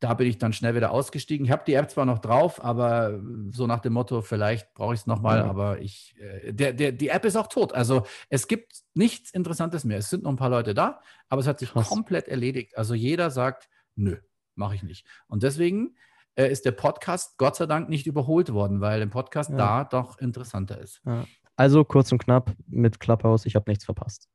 [0.00, 1.46] da bin ich dann schnell wieder ausgestiegen.
[1.46, 3.18] Ich habe die App zwar noch drauf, aber
[3.50, 5.46] so nach dem Motto, vielleicht brauche ich es nochmal, ja.
[5.46, 7.72] aber ich, äh, der, der, die App ist auch tot.
[7.72, 9.98] Also es gibt nichts Interessantes mehr.
[9.98, 11.88] Es sind noch ein paar Leute da, aber es hat sich Krass.
[11.88, 12.76] komplett erledigt.
[12.76, 14.16] Also jeder sagt, nö,
[14.54, 15.06] mache ich nicht.
[15.28, 15.96] Und deswegen
[16.34, 19.56] äh, ist der Podcast Gott sei Dank nicht überholt worden, weil der Podcast ja.
[19.56, 21.00] da doch interessanter ist.
[21.06, 21.24] Ja.
[21.56, 24.28] Also kurz und knapp mit Clubhouse, ich habe nichts verpasst.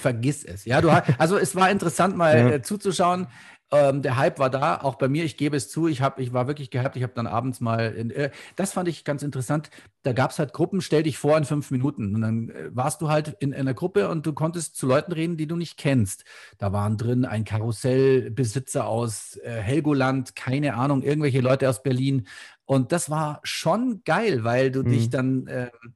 [0.00, 0.66] Vergiss es.
[0.66, 2.48] Ja, du hast, also es war interessant mal ja.
[2.50, 3.28] äh, zuzuschauen.
[3.72, 6.32] Ähm, der Hype war da, auch bei mir, ich gebe es zu, ich, hab, ich
[6.32, 9.70] war wirklich gehypt, ich habe dann abends mal, in, äh, das fand ich ganz interessant,
[10.02, 13.00] da gab es halt Gruppen, stell dich vor in fünf Minuten und dann äh, warst
[13.00, 15.76] du halt in, in einer Gruppe und du konntest zu Leuten reden, die du nicht
[15.76, 16.24] kennst.
[16.58, 22.26] Da waren drin ein Karussellbesitzer aus äh, Helgoland, keine Ahnung, irgendwelche Leute aus Berlin
[22.64, 24.90] und das war schon geil, weil du mhm.
[24.90, 25.94] dich dann ähm,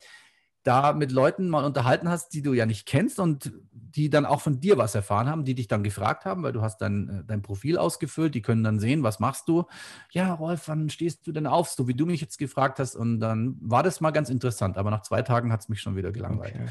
[0.62, 3.52] da mit Leuten mal unterhalten hast, die du ja nicht kennst und
[3.96, 6.62] die dann auch von dir was erfahren haben, die dich dann gefragt haben, weil du
[6.62, 9.64] hast dein, äh, dein Profil ausgefüllt, die können dann sehen, was machst du?
[10.10, 11.70] Ja, Rolf, wann stehst du denn auf?
[11.70, 12.96] So wie du mich jetzt gefragt hast.
[12.96, 15.96] Und dann war das mal ganz interessant, aber nach zwei Tagen hat es mich schon
[15.96, 16.54] wieder gelangweilt.
[16.54, 16.68] Okay.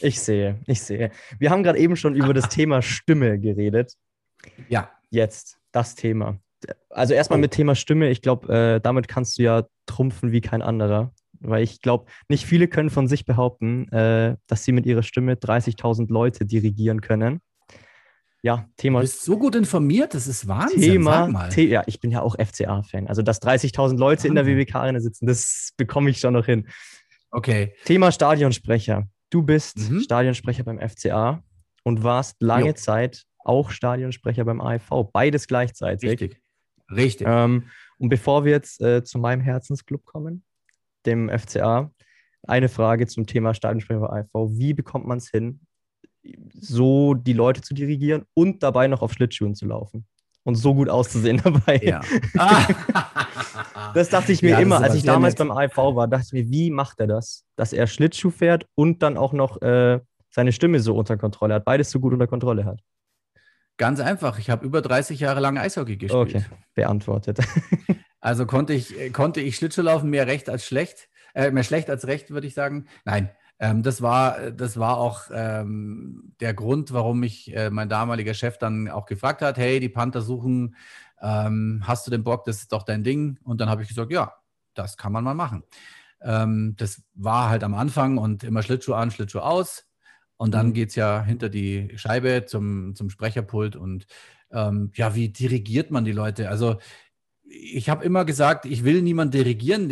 [0.00, 1.10] Ich sehe, ich sehe.
[1.38, 3.94] Wir haben gerade eben schon über das Thema Stimme geredet.
[4.68, 4.90] Ja.
[5.10, 6.38] Jetzt das Thema.
[6.90, 7.42] Also erstmal oh.
[7.42, 11.12] mit Thema Stimme, ich glaube, äh, damit kannst du ja trumpfen wie kein anderer.
[11.48, 15.34] Weil ich glaube, nicht viele können von sich behaupten, äh, dass sie mit ihrer Stimme
[15.34, 17.40] 30.000 Leute dirigieren können.
[18.42, 19.00] Ja, Thema.
[19.00, 20.80] Du bist so gut informiert, das ist Wahnsinn.
[20.80, 23.08] Thema, The ja, ich bin ja auch FCA-Fan.
[23.08, 24.30] Also, dass 30.000 Leute Wahnsinn.
[24.30, 26.68] in der WWK-Arena sitzen, das bekomme ich schon noch hin.
[27.30, 27.74] Okay.
[27.84, 29.08] Thema Stadionsprecher.
[29.30, 30.00] Du bist mhm.
[30.00, 31.42] Stadionsprecher beim FCA
[31.82, 32.72] und warst lange jo.
[32.74, 35.10] Zeit auch Stadionsprecher beim AFV.
[35.12, 36.10] Beides gleichzeitig.
[36.10, 36.40] Richtig.
[36.90, 37.26] Richtig.
[37.28, 37.64] Ähm,
[37.98, 40.44] und bevor wir jetzt äh, zu meinem Herzensclub kommen,
[41.06, 41.90] dem FCA.
[42.46, 44.50] Eine Frage zum Thema Stadionsprecher AFV.
[44.50, 45.60] Wie bekommt man es hin,
[46.52, 50.06] so die Leute zu dirigieren und dabei noch auf Schlittschuhen zu laufen?
[50.44, 51.80] Und so gut auszusehen dabei.
[51.82, 52.00] Ja.
[53.94, 55.48] das dachte ich mir ja, immer, als ich damals nett.
[55.48, 57.44] beim AFV war, dachte ich mir, wie macht er das?
[57.56, 59.98] Dass er Schlittschuh fährt und dann auch noch äh,
[60.30, 62.80] seine Stimme so unter Kontrolle hat, beides so gut unter Kontrolle hat.
[63.76, 64.38] Ganz einfach.
[64.38, 66.36] Ich habe über 30 Jahre lang Eishockey gespielt.
[66.36, 66.44] Okay,
[66.74, 67.38] beantwortet.
[68.26, 72.08] Also konnte ich, äh, konnte ich Schlittschuhlaufen mehr recht als schlecht, äh, mehr schlecht als
[72.08, 72.86] recht, würde ich sagen.
[73.04, 78.34] Nein, ähm, das, war, das war auch ähm, der Grund, warum mich äh, mein damaliger
[78.34, 80.74] Chef dann auch gefragt hat, hey, die Panther suchen,
[81.22, 83.38] ähm, hast du den Bock, das ist doch dein Ding?
[83.44, 84.34] Und dann habe ich gesagt, ja,
[84.74, 85.62] das kann man mal machen.
[86.20, 89.86] Ähm, das war halt am Anfang und immer Schlittschuh an, Schlittschuh aus.
[90.36, 90.72] Und dann mhm.
[90.72, 94.08] geht es ja hinter die Scheibe zum, zum Sprecherpult und
[94.52, 96.48] ähm, ja, wie dirigiert man die Leute?
[96.48, 96.78] Also
[97.48, 99.90] ich habe immer gesagt, ich will niemand dirigieren.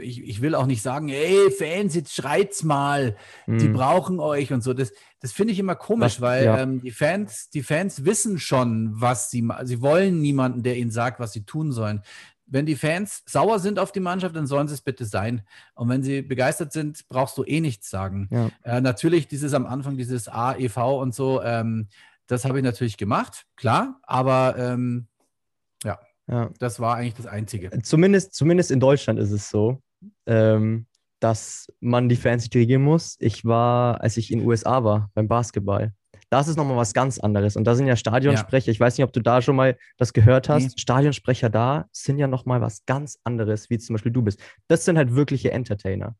[0.00, 3.16] Ich, ich, will auch nicht sagen, hey Fans, jetzt schreit's mal,
[3.46, 3.58] mhm.
[3.58, 4.74] die brauchen euch und so.
[4.74, 6.58] Das, das finde ich immer komisch, was, weil ja.
[6.60, 11.20] ähm, die Fans, die Fans wissen schon, was sie, sie wollen niemanden, der ihnen sagt,
[11.20, 12.02] was sie tun sollen.
[12.46, 15.42] Wenn die Fans sauer sind auf die Mannschaft, dann sollen sie es bitte sein.
[15.74, 18.28] Und wenn sie begeistert sind, brauchst du eh nichts sagen.
[18.32, 18.50] Ja.
[18.64, 21.88] Äh, natürlich dieses am Anfang, dieses A, E, V und so, ähm,
[22.26, 25.08] das habe ich natürlich gemacht, klar, aber ähm,
[26.28, 26.50] ja.
[26.58, 27.70] Das war eigentlich das Einzige.
[27.82, 29.82] Zumindest, zumindest in Deutschland ist es so,
[30.26, 30.86] ähm,
[31.20, 33.16] dass man die Fans nicht dirigieren muss.
[33.18, 35.92] Ich war, als ich in den USA war, beim Basketball.
[36.30, 37.56] Das ist nochmal was ganz anderes.
[37.56, 38.68] Und da sind ja Stadionsprecher.
[38.68, 38.72] Ja.
[38.72, 40.62] Ich weiß nicht, ob du da schon mal das gehört hast.
[40.62, 40.72] Nee.
[40.76, 44.40] Stadionsprecher da sind ja nochmal was ganz anderes, wie zum Beispiel du bist.
[44.68, 46.14] Das sind halt wirkliche Entertainer.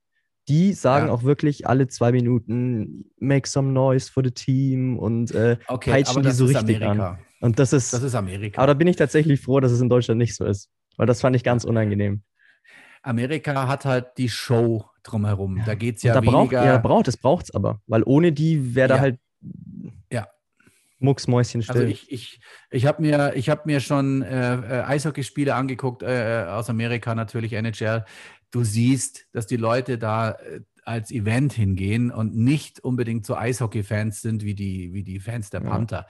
[0.48, 1.12] Die sagen ja.
[1.12, 6.22] auch wirklich alle zwei Minuten, make some noise for the team und äh, okay, peitschen
[6.22, 7.10] die so richtig Amerika.
[7.10, 7.18] an.
[7.40, 8.60] Und das ist, das ist Amerika.
[8.60, 10.68] Aber da bin ich tatsächlich froh, dass es in Deutschland nicht so ist.
[10.96, 12.22] Weil das fand ich ganz unangenehm.
[13.02, 15.56] Amerika hat halt die Show drumherum.
[15.58, 15.64] Ja.
[15.64, 16.38] Da geht es ja da weniger.
[16.38, 17.80] Braucht, ja, braucht es, braucht es aber.
[17.86, 19.00] Weil ohne die wäre da Ja.
[19.00, 19.18] halt
[20.12, 20.28] Ja.
[20.98, 21.76] Mucksmäuschen still.
[21.76, 26.44] Also ich, ich, ich habe mir, ich hab mir schon äh, äh, Eishockeyspiele angeguckt, äh,
[26.46, 28.04] aus Amerika natürlich, NHL.
[28.50, 34.20] Du siehst, dass die Leute da äh, als Event hingehen und nicht unbedingt so Eishockey-Fans
[34.20, 35.60] sind wie die, wie die Fans der.
[35.60, 36.06] Panther.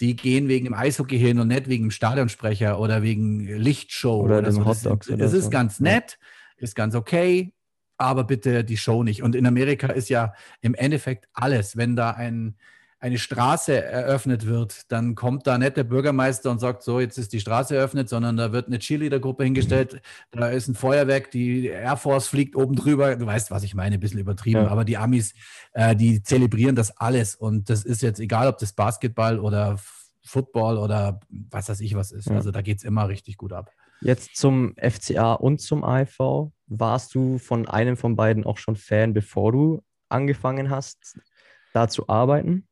[0.00, 4.42] Die gehen wegen dem Eishockey hin und nicht wegen dem Stadionsprecher oder wegen Lichtshow Oder
[4.42, 4.64] dem so.
[4.64, 5.50] Das- Hotdogs oder Das ist so.
[5.50, 6.18] ganz nett,
[6.56, 7.52] ist ganz okay,
[7.96, 9.22] aber bitte die Show nicht.
[9.22, 12.56] Und in Amerika ist ja im Endeffekt alles, wenn da ein,
[13.04, 17.34] eine Straße eröffnet wird, dann kommt da nicht der Bürgermeister und sagt, so, jetzt ist
[17.34, 20.00] die Straße eröffnet, sondern da wird eine Cheerleader-Gruppe hingestellt,
[20.30, 23.14] da ist ein Feuerwerk, die Air Force fliegt oben drüber.
[23.16, 24.68] Du weißt, was ich meine, ein bisschen übertrieben, Ja.
[24.68, 25.34] aber die Amis,
[25.74, 29.78] äh, die zelebrieren das alles und das ist jetzt egal, ob das Basketball oder
[30.24, 32.28] Football oder was weiß ich was ist.
[32.30, 32.36] Ja.
[32.36, 33.70] Also da geht es immer richtig gut ab.
[34.00, 36.50] Jetzt zum FCA und zum AIV.
[36.68, 41.18] Warst du von einem von beiden auch schon Fan, bevor du angefangen hast,
[41.74, 42.66] da zu arbeiten?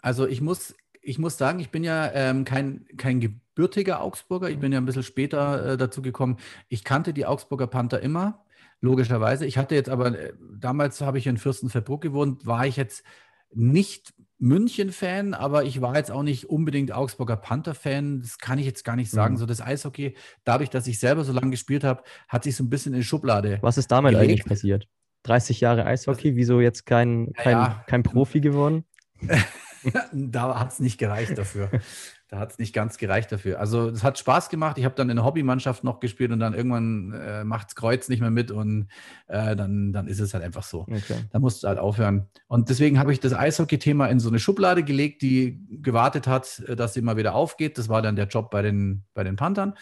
[0.00, 4.50] Also ich muss, ich muss sagen, ich bin ja ähm, kein, kein gebürtiger Augsburger.
[4.50, 6.38] Ich bin ja ein bisschen später äh, dazu gekommen.
[6.68, 8.44] Ich kannte die Augsburger Panther immer,
[8.80, 9.46] logischerweise.
[9.46, 13.04] Ich hatte jetzt aber, äh, damals habe ich in Fürstenfeldbruck gewohnt, war ich jetzt
[13.54, 18.20] nicht München-Fan, aber ich war jetzt auch nicht unbedingt Augsburger Panther-Fan.
[18.20, 19.34] Das kann ich jetzt gar nicht sagen.
[19.34, 19.38] Mhm.
[19.38, 22.70] So das Eishockey, dadurch, dass ich selber so lange gespielt habe, hat sich so ein
[22.70, 23.58] bisschen in Schublade.
[23.60, 24.30] Was ist damit Gelegt.
[24.30, 24.88] eigentlich passiert?
[25.24, 27.84] 30 Jahre Eishockey, wieso jetzt kein, kein, Ja.
[27.86, 28.84] kein Profi geworden?
[30.12, 31.70] da hat es nicht gereicht dafür.
[32.28, 33.60] Da hat es nicht ganz gereicht dafür.
[33.60, 34.78] Also es hat Spaß gemacht.
[34.78, 38.08] Ich habe dann in der Hobbymannschaft noch gespielt und dann irgendwann äh, macht das Kreuz
[38.08, 38.88] nicht mehr mit und
[39.26, 40.80] äh, dann, dann ist es halt einfach so.
[40.82, 41.16] Okay.
[41.30, 42.28] Da musst du halt aufhören.
[42.46, 46.74] Und deswegen habe ich das Eishockey-Thema in so eine Schublade gelegt, die gewartet hat, äh,
[46.74, 47.76] dass sie mal wieder aufgeht.
[47.76, 49.74] Das war dann der Job bei den, bei den Panthern.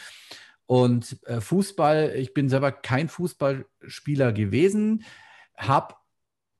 [0.67, 5.05] Und äh, Fußball, ich bin selber kein Fußballspieler gewesen,
[5.57, 5.95] habe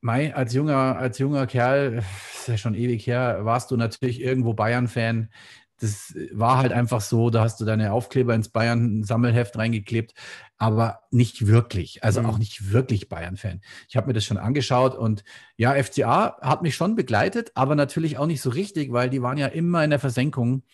[0.03, 2.03] Mei, als junger, als junger Kerl,
[2.39, 5.31] ist ja schon ewig her, warst du natürlich irgendwo Bayern-Fan.
[5.79, 10.13] Das war halt einfach so, da hast du deine Aufkleber ins Bayern-Sammelheft reingeklebt,
[10.59, 12.27] aber nicht wirklich, also Mhm.
[12.27, 13.63] auch nicht wirklich Bayern-Fan.
[13.89, 15.25] Ich habe mir das schon angeschaut und
[15.57, 19.39] ja, FCA hat mich schon begleitet, aber natürlich auch nicht so richtig, weil die waren
[19.39, 20.65] ja immer in der Versenkung.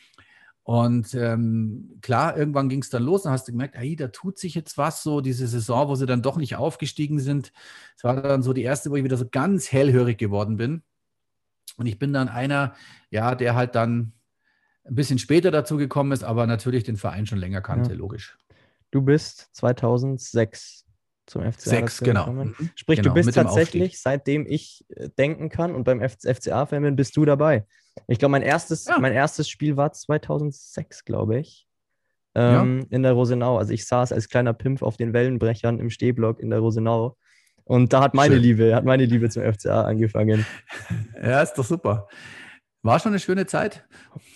[0.66, 4.36] Und ähm, klar, irgendwann ging es dann los und hast du gemerkt, hey, da tut
[4.36, 7.52] sich jetzt was, so diese Saison, wo sie dann doch nicht aufgestiegen sind.
[7.96, 10.82] Es war dann so die erste, wo ich wieder so ganz hellhörig geworden bin.
[11.76, 12.74] Und ich bin dann einer,
[13.10, 14.14] ja, der halt dann
[14.82, 17.96] ein bisschen später dazu gekommen ist, aber natürlich den Verein schon länger kannte, Ja.
[17.96, 18.36] logisch.
[18.90, 20.84] Du bist 2006
[21.26, 22.24] zum FCA Sechs, genau.
[22.24, 22.56] gekommen.
[22.58, 22.70] Mhm.
[22.74, 27.16] Sprich, Genau, du bist tatsächlich, seitdem ich äh, denken kann und beim FCA-Fan bin, bist
[27.16, 27.66] du dabei.
[28.08, 28.98] Ich glaube, mein erstes, Ja.
[28.98, 31.66] mein erstes Spiel war 2006, glaube ich,
[32.36, 32.62] Ja.
[32.62, 33.58] ähm, in der Rosenau.
[33.58, 37.16] Also ich saß als kleiner Pimp auf den Wellenbrechern im Stehblock in der Rosenau.
[37.64, 38.42] Und da hat meine Schön.
[38.42, 40.44] Liebe, hat meine Liebe zum FCA angefangen.
[41.22, 42.06] Ja, ist doch super.
[42.82, 43.84] War schon eine schöne Zeit.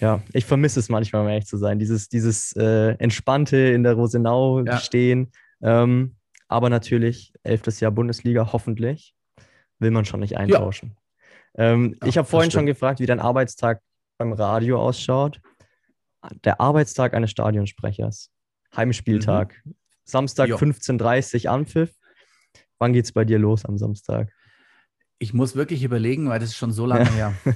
[0.01, 1.79] Ja, ich vermisse es manchmal, um ehrlich zu sein.
[1.79, 4.79] Dieses, dieses äh, entspannte in der Rosenau Ja.
[4.79, 5.31] stehen.
[5.63, 6.17] Ähm,
[6.49, 9.15] aber natürlich, elftes Jahr Bundesliga, hoffentlich,
[9.79, 10.97] will man schon nicht eintauschen.
[11.57, 13.80] Ähm, Ja, ich habe vorhin schon gefragt, wie dein Arbeitstag
[14.18, 15.40] beim Radio ausschaut.
[16.44, 18.30] Der Arbeitstag eines Stadionsprechers.
[18.76, 19.62] Heimspieltag.
[20.05, 20.51] Samstag Mhm.
[20.51, 20.57] Jo.
[20.59, 21.94] 15.30 Uhr Anpfiff.
[22.78, 24.32] Wann geht's bei dir los am Samstag?
[25.18, 27.34] Ich muss wirklich überlegen, weil das ist schon so lange her.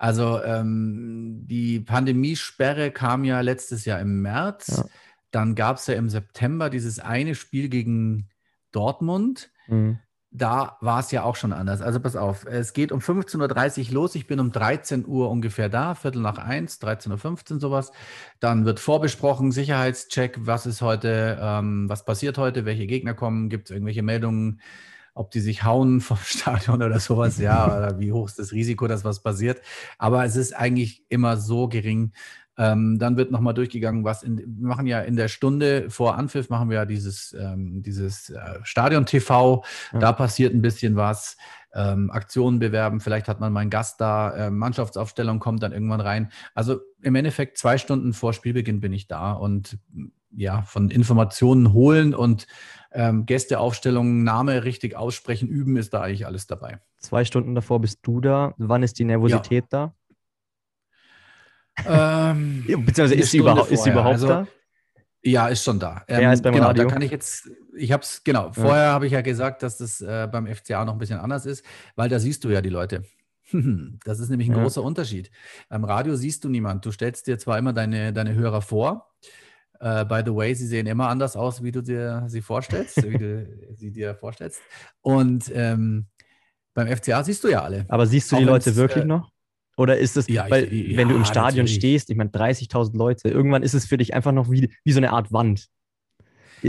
[0.00, 4.76] Also ähm, die Pandemiesperre kam ja letztes Jahr im März.
[4.76, 4.84] Ja.
[5.32, 8.28] Dann gab es ja im September dieses eine Spiel gegen
[8.70, 9.50] Dortmund.
[9.66, 9.98] Mhm.
[10.30, 11.80] Da war es ja auch schon anders.
[11.80, 14.14] Also pass auf, es geht um 15.30 Uhr los.
[14.14, 17.92] Ich bin um 13 Uhr ungefähr da, Viertel nach eins, 13.15 Uhr sowas.
[18.38, 23.70] Dann wird vorbesprochen, Sicherheitscheck, was ist heute, ähm, was passiert heute, welche Gegner kommen, gibt
[23.70, 24.60] es irgendwelche Meldungen,
[25.14, 28.86] ob die sich hauen vom Stadion oder sowas, ja, oder wie hoch ist das Risiko,
[28.86, 29.62] dass was passiert.
[29.96, 32.12] Aber es ist eigentlich immer so gering.
[32.58, 36.50] Ähm, dann wird nochmal durchgegangen, was in, wir machen ja in der Stunde vor Anpfiff,
[36.50, 39.98] machen wir ja dieses, ähm, dieses äh, Stadion-TV, Ja.
[40.00, 41.36] da passiert ein bisschen was,
[41.72, 46.00] ähm, Aktionen bewerben, vielleicht hat man mal einen Gast da, äh, Mannschaftsaufstellung kommt dann irgendwann
[46.00, 46.32] rein.
[46.54, 49.78] Also im Endeffekt zwei Stunden vor Spielbeginn bin ich da und
[50.30, 52.46] ja, von Informationen holen und
[52.92, 56.80] ähm, Gästeaufstellungen, Name richtig aussprechen, üben, ist da eigentlich alles dabei.
[56.98, 58.54] Zwei Stunden davor bist du da.
[58.58, 59.94] Wann ist die Nervosität da?
[61.86, 64.46] Ähm, Ja, Beziehungsweise ist sie überhaupt, ist sie überhaupt Also, da?
[65.22, 66.02] Ja, ist schon da.
[66.08, 66.84] Ähm, Mehr als beim genau, Radio?
[66.84, 70.00] da kann ich jetzt, ich habe es, genau, vorher habe ich ja gesagt, dass das
[70.00, 71.64] äh, beim FCA noch ein bisschen anders ist,
[71.96, 73.02] weil da siehst du ja die Leute.
[74.04, 74.62] Das ist nämlich ein Ja.
[74.62, 75.30] großer Unterschied.
[75.70, 76.84] Beim Radio siehst du niemand.
[76.84, 79.10] Du stellst dir zwar immer deine, deine Hörer vor,
[79.80, 83.16] Uh, by the way, sie sehen immer anders aus, wie du dir sie vorstellst, wie
[83.16, 84.60] du sie dir vorstellst.
[85.02, 86.06] Und ähm,
[86.74, 87.84] beim FCA siehst du ja alle.
[87.88, 89.30] Aber siehst du Auch die Leute wirklich äh, noch?
[89.78, 91.76] Oder ist es, ja, weil, ich, wenn ja, du im Stadion natürlich.
[91.76, 94.98] stehst, ich meine 30.000 Leute, irgendwann ist es für dich einfach noch wie, wie so
[94.98, 95.68] eine Art Wand.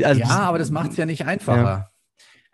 [0.03, 1.89] Also, ja, aber das macht es ja nicht einfacher.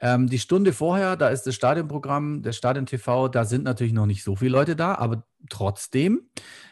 [0.02, 0.14] Ja.
[0.14, 4.06] Ähm, die Stunde vorher, da ist das Stadionprogramm, der Stadion TV, da sind natürlich noch
[4.06, 6.30] nicht so viele Leute da, aber trotzdem,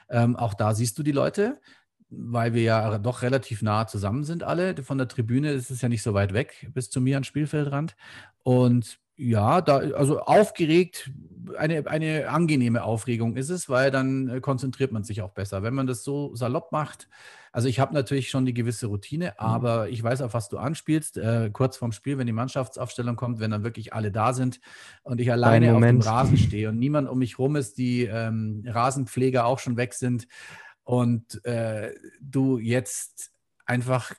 [0.10, 1.60] ähm, auch da siehst du die Leute,
[2.10, 4.82] weil wir ja doch relativ nah zusammen sind alle.
[4.82, 7.98] Von der Tribüne ist es ja nicht so weit weg bis zu mir an Spielfeldrand.
[8.44, 11.11] Und ja, da, also aufgeregt,
[11.57, 15.61] eine, eine angenehme Aufregung ist es, weil dann äh, konzentriert man sich auch besser.
[15.61, 17.07] Wenn man das so salopp macht,
[17.51, 19.32] also ich habe natürlich schon die gewisse Routine, mhm.
[19.38, 21.18] aber ich weiß, auf was du anspielst.
[21.18, 24.59] Äh, kurz vorm Spiel, wenn die Mannschaftsaufstellung kommt, wenn dann wirklich alle da sind
[25.03, 28.64] und ich alleine auf dem Rasen stehe und niemand um mich rum ist, die ähm,
[28.66, 30.28] Rasenpfleger auch schon weg sind
[30.84, 33.32] und äh, du jetzt
[33.66, 34.14] einfach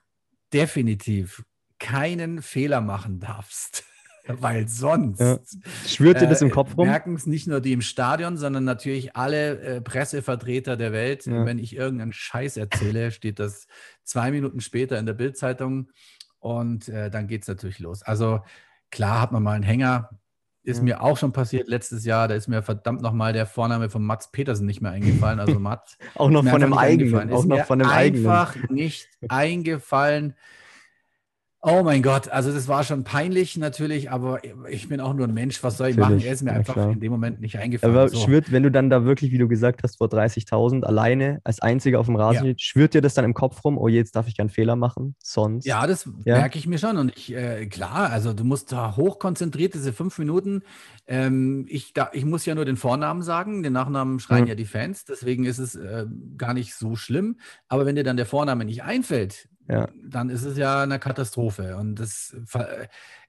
[0.53, 1.45] definitiv
[1.81, 3.85] keinen Fehler machen darfst
[4.41, 5.39] weil sonst ja.
[5.87, 6.89] schwört dir das im äh, Kopf rum?
[6.89, 11.27] Merken es nicht nur die im Stadion, sondern natürlich alle äh, Pressevertreter der Welt.
[11.27, 11.45] Ja.
[11.45, 13.67] Wenn ich irgendeinen Scheiß erzähle, steht das
[14.03, 15.91] zwei Minuten später in der Bildzeitung
[16.39, 18.03] und äh, dann geht es natürlich los.
[18.03, 18.41] Also
[18.91, 20.11] klar hat man mal einen Hänger.
[20.63, 20.85] Ist ja.
[20.85, 22.27] mir auch schon passiert letztes Jahr.
[22.27, 25.39] Da ist mir verdammt nochmal der Vorname von Mats Petersen nicht mehr eingefallen.
[25.39, 25.99] Also Mats.
[26.15, 27.31] auch noch von dem eigenen.
[27.31, 28.75] Auch noch von dem einfach eigenen.
[28.75, 30.35] nicht eingefallen.
[31.67, 35.33] Oh mein Gott, also das war schon peinlich natürlich, aber ich bin auch nur ein
[35.33, 36.25] Mensch, was soll ich natürlich.
[36.25, 36.27] machen?
[36.27, 36.91] Er ist mir ja, einfach klar.
[36.91, 37.97] in dem Moment nicht eingefallen.
[37.97, 38.19] Aber so.
[38.19, 42.01] schwört, wenn du dann da wirklich, wie du gesagt hast, vor 30.000 alleine als Einziger
[42.01, 42.53] auf dem Rasen ja.
[42.59, 45.65] schwört dir das dann im Kopf rum, oh jetzt darf ich keinen Fehler machen, sonst?
[45.65, 46.37] Ja, das ja?
[46.37, 50.19] merke ich mir schon und ich, äh, klar, also du musst da hochkonzentriert diese fünf
[50.19, 50.65] Minuten,
[51.07, 54.49] ähm, ich, da, ich muss ja nur den Vornamen sagen, den Nachnamen schreien mhm.
[54.49, 56.05] ja die Fans, deswegen ist es äh,
[56.37, 57.39] gar nicht so schlimm,
[57.69, 59.89] aber wenn dir dann der Vorname nicht einfällt, ja.
[60.03, 61.77] dann ist es ja eine Katastrophe.
[61.77, 62.37] Und das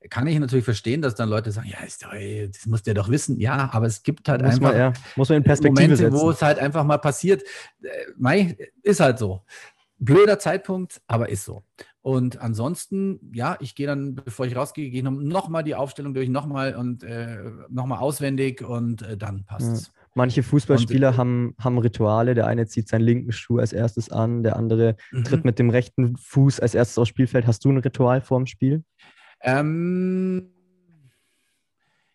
[0.09, 3.09] kann ich natürlich verstehen, dass dann Leute sagen, ja, ist doch, das muss der doch
[3.09, 3.39] wissen.
[3.39, 4.93] Ja, aber es gibt halt muss einfach man, ja.
[5.15, 6.19] muss man in Perspektive Momente, setzen.
[6.19, 7.43] wo es halt einfach mal passiert.
[7.81, 9.43] Äh, Mai ist halt so.
[9.97, 11.63] Blöder Zeitpunkt, aber ist so.
[12.01, 16.75] Und ansonsten, ja, ich gehe dann, bevor ich rausgehe, gehe nochmal die Aufstellung durch, nochmal
[16.75, 17.37] und äh,
[17.69, 19.87] nochmal auswendig und äh, dann passt es.
[19.87, 19.93] Ja.
[20.17, 22.35] Manche Fußballspieler und, haben, haben Rituale.
[22.35, 25.25] Der eine zieht seinen linken Schuh als erstes an, der andere mhm.
[25.25, 27.45] tritt mit dem rechten Fuß als erstes aufs Spielfeld.
[27.45, 28.83] Hast du ein Ritual vorm Spiel?
[29.41, 30.53] Ähm,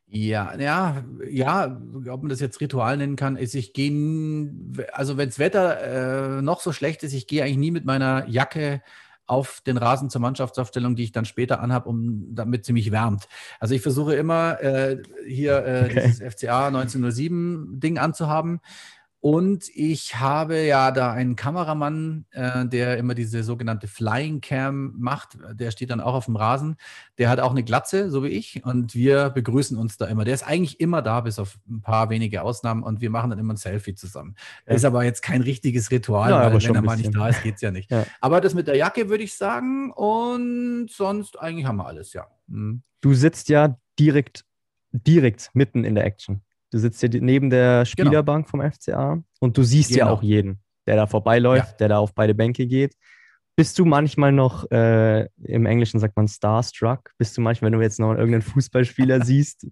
[0.07, 4.51] ja, ja, ja, ob man das jetzt Ritual nennen kann, ist, ich gehe,
[4.92, 8.26] also wenn das Wetter äh, noch so schlecht ist, ich gehe eigentlich nie mit meiner
[8.28, 8.82] Jacke
[9.31, 13.28] auf den Rasen zur Mannschaftsaufstellung, die ich dann später anhabe, um damit sie mich wärmt.
[13.61, 16.03] Also ich versuche immer äh, hier äh, okay.
[16.07, 18.61] dieses FCA 1907 Ding anzuhaben.
[19.23, 25.37] Und ich habe ja da einen Kameramann, äh, der immer diese sogenannte Flying Cam macht.
[25.53, 26.77] Der steht dann auch auf dem Rasen.
[27.18, 28.64] Der hat auch eine Glatze, so wie ich.
[28.64, 30.25] Und wir begrüßen uns da immer.
[30.25, 32.83] Der ist eigentlich immer da, bis auf ein paar wenige Ausnahmen.
[32.83, 34.37] Und wir machen dann immer ein Selfie zusammen.
[34.66, 34.75] Ja.
[34.75, 37.57] Ist aber jetzt kein richtiges Ritual, ja, weil wenn er mal nicht da ist, geht
[37.57, 37.91] es ja nicht.
[37.91, 38.07] Ja.
[38.23, 39.93] Aber das mit der Jacke würde ich sagen.
[39.93, 42.27] Und sonst eigentlich haben wir alles, ja.
[42.47, 42.83] Mhm.
[43.03, 44.47] Du sitzt ja direkt,
[44.93, 46.41] direkt mitten in der Action.
[46.71, 47.85] Du sitzt hier neben der genau.
[47.85, 48.62] Spielerbank genau.
[48.64, 50.07] vom FCA und du siehst genau.
[50.07, 51.77] ja auch jeden, der da vorbeiläuft, ja.
[51.79, 52.95] der da auf beide Bänke geht.
[53.57, 57.85] Bist du manchmal noch, äh, im Englischen sagt man starstruck, bist du manchmal, wenn du
[57.85, 59.66] jetzt noch irgendeinen Fußballspieler siehst,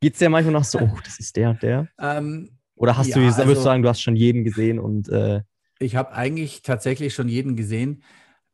[0.00, 1.88] geht es dir manchmal noch so, oh, das ist der und der?
[2.00, 5.08] Ähm, Oder hast ja, du, würdest also, du sagen, du hast schon jeden gesehen und.
[5.08, 5.42] Äh,
[5.78, 8.02] ich habe eigentlich tatsächlich schon jeden gesehen.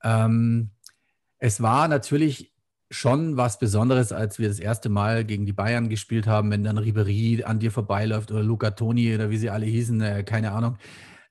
[0.02, 0.70] Ähm,
[1.38, 2.51] es war natürlich
[2.92, 6.78] schon was Besonderes, als wir das erste Mal gegen die Bayern gespielt haben, wenn dann
[6.78, 10.76] Ribery an dir vorbeiläuft oder Luca Toni oder wie sie alle hießen, äh, keine Ahnung.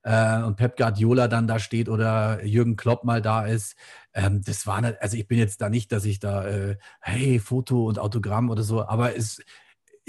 [0.03, 3.75] Äh, und Pep Guardiola dann da steht oder Jürgen Klopp mal da ist.
[4.13, 7.39] Ähm, das war, nicht, also ich bin jetzt da nicht, dass ich da, äh, hey,
[7.39, 9.41] Foto und Autogramm oder so, aber es,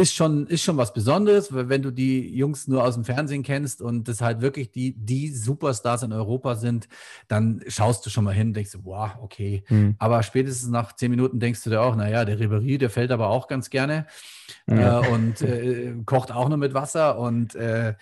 [0.03, 3.43] ist schon, ist schon was Besonderes, weil wenn du die Jungs nur aus dem Fernsehen
[3.43, 6.89] kennst und das halt wirklich die, die Superstars in Europa sind,
[7.29, 9.65] dann schaust du schon mal hin und denkst, wow, okay.
[9.69, 9.95] Mhm.
[9.99, 13.29] Aber spätestens nach zehn Minuten denkst du dir auch, naja, der Ribery, der fällt aber
[13.29, 14.07] auch ganz gerne
[14.67, 15.03] ja.
[15.03, 17.95] äh, und äh, kocht auch nur mit Wasser und äh,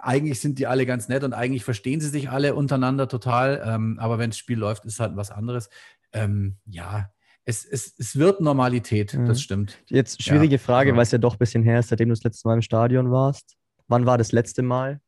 [0.00, 3.62] eigentlich sind die alle ganz nett und eigentlich verstehen sie sich alle untereinander total.
[3.64, 5.70] Ähm, aber wenn das Spiel läuft, ist halt was anderes.
[6.12, 7.10] Ähm, ja,
[7.48, 9.24] es, es, es wird Normalität, mhm.
[9.24, 9.78] das stimmt.
[9.88, 10.58] Jetzt schwierige ja.
[10.58, 12.62] Frage, weil es ja doch ein bisschen her ist, seitdem du das letzte Mal im
[12.62, 13.56] Stadion warst.
[13.86, 15.00] Wann war das letzte Mal?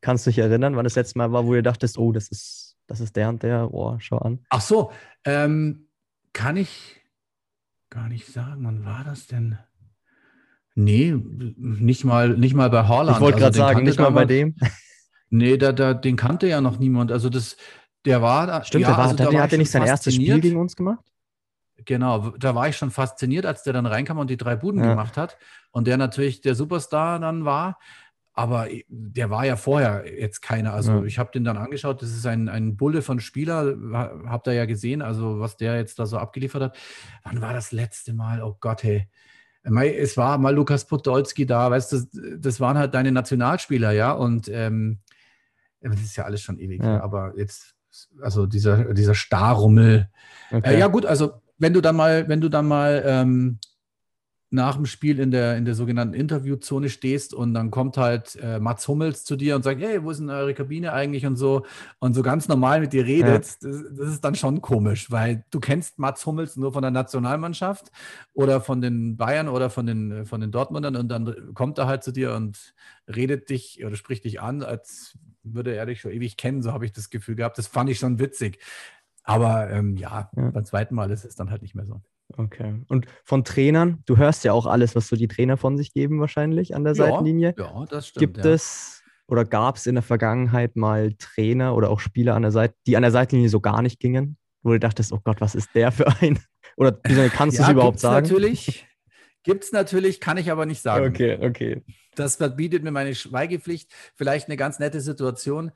[0.00, 2.76] Kannst du dich erinnern, wann das letzte Mal war, wo du dachtest, oh, das ist,
[2.88, 4.40] das ist der und der, oh, schau an.
[4.50, 4.90] Ach so,
[5.24, 5.86] ähm,
[6.32, 7.00] kann ich
[7.90, 9.56] gar nicht sagen, wann war das denn?
[10.74, 13.18] Nee, nicht mal, nicht mal bei Haaland.
[13.18, 14.56] Ich wollte gerade also, sagen, nicht mal bei dem.
[15.30, 17.10] Nee, da, da, den kannte ja noch niemand.
[17.10, 17.56] Also das,
[18.04, 18.62] Der war da.
[18.62, 20.60] Stimmt, ja, der war, also da der war hat ja nicht sein erstes Spiel gegen
[20.60, 21.04] uns gemacht?
[21.86, 24.90] Genau, da war ich schon fasziniert, als der dann reinkam und die drei Buden Ja.
[24.90, 25.36] gemacht hat.
[25.70, 27.78] Und der natürlich der Superstar dann war.
[28.36, 30.72] Aber der war ja vorher jetzt keiner.
[30.74, 31.04] Also Ja.
[31.04, 34.54] ich habe den dann angeschaut, das ist ein, ein Bulle von Spieler, ha- habt ihr
[34.54, 36.76] ja gesehen, also was der jetzt da so abgeliefert hat.
[37.22, 38.42] Wann war das letzte Mal?
[38.42, 39.08] Oh Gott, hey.
[39.62, 44.10] Es war mal Lukas Podolski da, weißt du, das waren halt deine Nationalspieler, ja.
[44.12, 44.98] Und ähm,
[45.80, 46.82] das ist ja alles schon ewig.
[46.82, 47.02] Ja.
[47.02, 47.74] Aber jetzt,
[48.20, 50.10] also dieser, dieser Starrummel,
[50.50, 50.74] Okay.
[50.74, 53.58] äh, ja, gut, also wenn du dann mal, wenn du dann mal ähm,
[54.54, 58.60] nach dem Spiel in der, in der sogenannten Interviewzone stehst und dann kommt halt äh,
[58.60, 61.66] Mats Hummels zu dir und sagt, hey, wo ist denn eure Kabine eigentlich und so
[61.98, 65.58] und so ganz normal mit dir redet, das, das ist dann schon komisch, weil du
[65.58, 67.90] kennst Mats Hummels nur von der Nationalmannschaft
[68.32, 72.04] oder von den Bayern oder von den, von den Dortmundern und dann kommt er halt
[72.04, 72.74] zu dir und
[73.08, 76.86] redet dich oder spricht dich an, als würde er dich schon ewig kennen, so habe
[76.86, 77.58] ich das Gefühl gehabt.
[77.58, 78.58] Das fand ich schon witzig.
[79.24, 80.50] Aber ähm, ja, Ja.
[80.50, 82.00] beim zweiten Mal ist es dann halt nicht mehr so.
[82.36, 82.82] Okay.
[82.88, 86.20] Und von Trainern, du hörst ja auch alles, was so die Trainer von sich geben,
[86.20, 87.54] wahrscheinlich an der Seitenlinie.
[87.58, 88.20] Ja, das stimmt.
[88.20, 88.52] Gibt ja.
[88.52, 92.74] es oder gab es in der Vergangenheit mal Trainer oder auch Spieler an der Seite,
[92.86, 95.74] die an der Seitenlinie so gar nicht gingen, wo du dachtest, oh Gott, was ist
[95.74, 96.38] der für ein?
[96.76, 98.26] Oder kannst du es ja, überhaupt gibt's sagen?
[98.26, 98.86] Natürlich.
[99.44, 101.06] Gibt es natürlich, kann ich aber nicht sagen.
[101.06, 101.84] Okay, okay.
[102.14, 103.92] Das verbietet mir meine Schweigepflicht.
[104.16, 105.70] Vielleicht eine ganz nette Situation.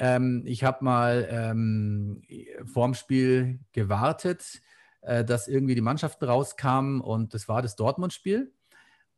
[0.00, 2.22] Ähm, ich habe mal ähm,
[2.64, 4.62] vorm Spiel gewartet,
[5.02, 8.50] äh, dass irgendwie die Mannschaften rauskamen und das war das Dortmund-Spiel.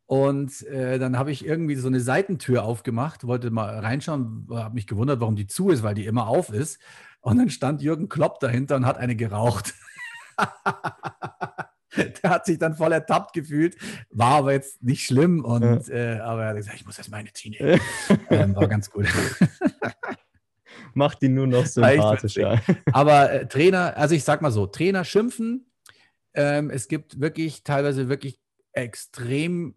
[0.07, 4.89] Und äh, dann habe ich irgendwie so eine Seitentür aufgemacht, wollte mal reinschauen, habe mich
[4.89, 6.81] gewundert, warum die zu ist, weil die immer auf ist.
[7.21, 9.75] Und dann stand Jürgen Klopp dahinter und hat eine geraucht.
[11.97, 13.77] Der hat sich dann voll ertappt gefühlt,
[14.11, 15.45] war aber jetzt nicht schlimm.
[15.45, 17.55] Und, äh, aber er hat gesagt, ich muss erst meine ziehen.
[18.31, 19.07] ähm, war ganz gut.
[20.95, 22.61] Macht ihn nur noch sympathischer.
[22.93, 25.67] Aber äh, Trainer, also ich sag mal so, Trainer schimpfen.
[26.35, 28.41] Ähm, es gibt wirklich teilweise wirklich
[28.73, 29.75] extrem,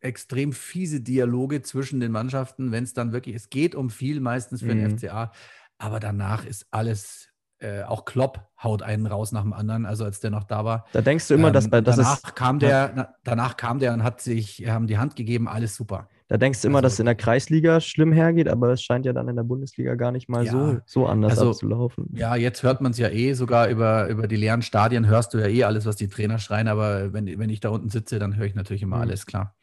[0.00, 4.60] extrem fiese Dialoge zwischen den Mannschaften, wenn es dann wirklich, es geht um viel meistens
[4.60, 4.98] für den Mhm.
[4.98, 5.32] FCA,
[5.78, 7.28] aber danach ist alles,
[7.58, 10.86] äh, auch Klopp haut einen raus nach dem anderen, also als der noch da war.
[10.92, 13.78] Da denkst du immer, dass Ähm, bei, das danach ist, kam der, na, danach kam
[13.78, 16.08] der und hat sich, haben die Hand gegeben, alles super.
[16.32, 19.04] Da denkst du immer, also- dass es in der Kreisliga schlimm hergeht, aber es scheint
[19.04, 22.08] ja dann in der Bundesliga gar nicht mal Ja, so, so anders also- abzulaufen.
[22.14, 25.38] Ja, jetzt hört man es ja eh, sogar über, über die leeren Stadien hörst du
[25.38, 28.34] ja eh alles, was die Trainer schreien, aber wenn, wenn ich da unten sitze, dann
[28.36, 29.02] höre ich natürlich immer Mhm.
[29.02, 29.54] alles, klar.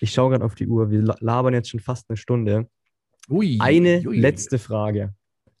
[0.00, 2.66] Ich schaue gerade auf die Uhr, wir la- labern jetzt schon fast eine Stunde.
[3.28, 4.18] Ui, Eine ui.
[4.18, 5.14] letzte Frage.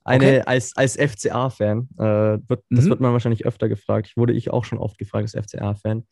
[0.04, 0.42] Eine Okay.
[0.46, 2.02] als, als FCA-Fan, äh,
[2.48, 2.88] wird, das Mhm.
[2.90, 4.06] wird man wahrscheinlich öfter gefragt.
[4.08, 6.06] Ich wurde ich auch schon oft gefragt als FCA-Fan.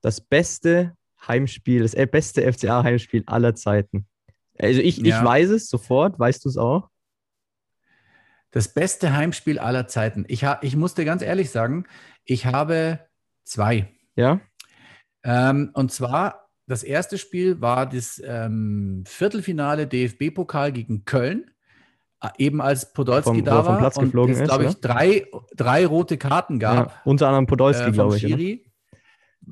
[0.00, 0.92] Das beste
[1.26, 4.06] Heimspiel, das äh, beste FCA-Heimspiel aller Zeiten.
[4.58, 5.18] Also ich, Ja.
[5.20, 6.88] ich weiß es sofort, weißt du es auch?
[8.50, 10.24] Das beste Heimspiel aller Zeiten.
[10.28, 11.84] Ich, ha, ich muss dir ganz ehrlich sagen,
[12.24, 13.00] ich habe
[13.44, 13.88] zwei.
[14.14, 14.40] Ja?
[15.24, 21.50] Ähm, und zwar, das erste Spiel war das ähm, Viertelfinale DFB-Pokal gegen Köln.
[22.22, 24.66] Äh, Eben als Podolski Vom- da er vom war Platz und geflogen es, ist, glaube
[24.66, 26.90] ich, drei, drei rote Karten gab.
[26.90, 27.00] ja.
[27.04, 28.22] Unter anderem Podolski, äh, glaube ich.
[28.22, 28.64] Schiri.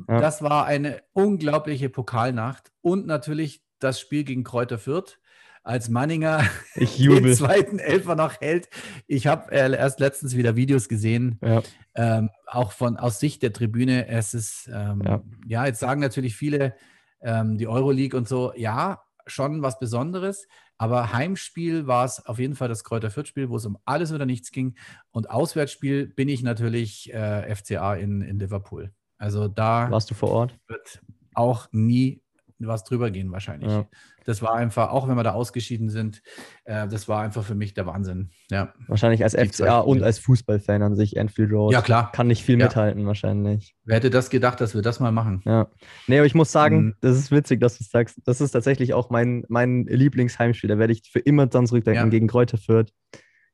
[0.08, 0.20] Ja.
[0.20, 5.18] Das war eine unglaubliche Pokalnacht und natürlich das Spiel gegen Kräuter Fürth,
[5.62, 6.42] als Manninger
[6.74, 7.34] Ich den jubel.
[7.34, 8.68] zweiten Elfer noch hält.
[9.06, 11.62] Ich habe äh, erst letztens wieder Videos gesehen, Ja.
[11.94, 14.06] ähm, auch von aus Sicht der Tribüne.
[14.08, 15.22] Es ist, ähm, ja.
[15.46, 15.66] Ja.
[15.66, 16.74] jetzt sagen natürlich viele,
[17.20, 20.46] ähm, die Euroleague und so, ja, schon was Besonderes.
[20.78, 24.24] Aber Heimspiel war es auf jeden Fall das Kräuter Fürth-Spiel, wo es um alles oder
[24.24, 24.76] nichts ging.
[25.10, 28.92] Und Auswärtsspiel bin ich natürlich äh, FCA in, in Liverpool.
[29.20, 30.58] Also da Warst du vor Ort?
[30.66, 31.00] wird
[31.34, 32.22] auch nie
[32.62, 33.70] was drüber gehen wahrscheinlich.
[33.70, 33.86] Ja.
[34.26, 36.20] Das war einfach, auch wenn wir da ausgeschieden sind,
[36.64, 38.28] äh, das war einfach für mich der Wahnsinn.
[38.50, 41.72] Ja, Wahrscheinlich als FCA und als Fußballfan an sich, Anfield Road.
[41.72, 42.12] ja klar.
[42.12, 42.66] Kann nicht viel Ja.
[42.66, 43.74] mithalten, wahrscheinlich.
[43.84, 45.40] Wer hätte das gedacht, dass wir das mal machen?
[45.46, 45.68] Ja.
[46.06, 46.94] Nee, aber ich muss sagen, Mhm.
[47.00, 48.18] das ist witzig, dass du es sagst.
[48.26, 50.68] Das ist tatsächlich auch mein, mein Lieblingsheimspiel.
[50.68, 52.10] Da werde ich für immer dran zurückdenken Ja.
[52.10, 52.92] gegen Kräuter Fürth.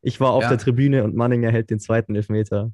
[0.02, 2.72] Ich war auf der Tribüne und Manninger hält den zweiten Elfmeter.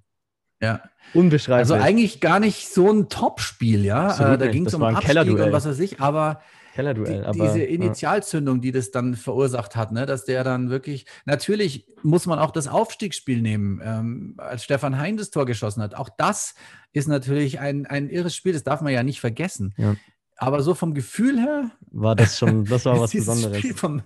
[0.62, 0.80] Ja.
[1.14, 1.58] Unbeschreiblich.
[1.70, 4.06] Also eigentlich gar nicht so ein Top-Spiel, ja.
[4.08, 4.52] Absolut Äh, da nicht.
[4.52, 5.46] ging es um ein Abstieg Kellerduell.
[5.48, 6.40] und was weiß ich, aber
[6.70, 7.24] die, Kellerduell.
[7.26, 7.66] aber, diese ja.
[7.66, 12.50] Initialzündung, die das dann verursacht hat, ne, dass der dann wirklich, natürlich muss man auch
[12.50, 15.94] das Aufstiegsspiel nehmen, ähm, als Stefan Hein das Tor geschossen hat.
[15.96, 16.54] Auch das
[16.92, 19.74] ist natürlich ein, ein irres Spiel, das darf man ja nicht vergessen.
[19.76, 19.96] Ja.
[20.37, 23.64] Aber so vom Gefühl her, war das schon, das war was Besonderes.
[23.76, 24.03] Vom,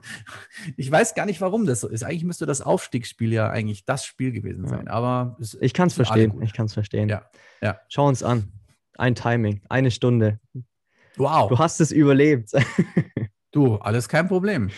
[0.77, 2.03] ich weiß gar nicht, warum das so ist.
[2.03, 4.71] Eigentlich müsste das Aufstiegsspiel ja eigentlich das Spiel gewesen Ja.
[4.71, 4.89] sein.
[4.89, 6.41] Aber es, Ich kann es verstehen.
[6.43, 7.09] Ich kann es verstehen.
[7.09, 7.31] Ja,
[7.63, 7.79] ja.
[7.89, 8.53] Schau uns an.
[8.99, 10.41] Ein Timing, eine Stunde.
[11.17, 12.51] wow, Du hast es überlebt.
[13.53, 14.71] du, alles kein Problem.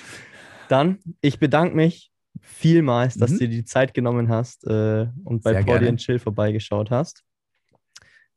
[0.69, 3.39] Dann, ich bedanke mich vielmals, dass mhm.
[3.39, 7.25] du dir die Zeit genommen hast äh, und bei Poddy Chill vorbeigeschaut hast.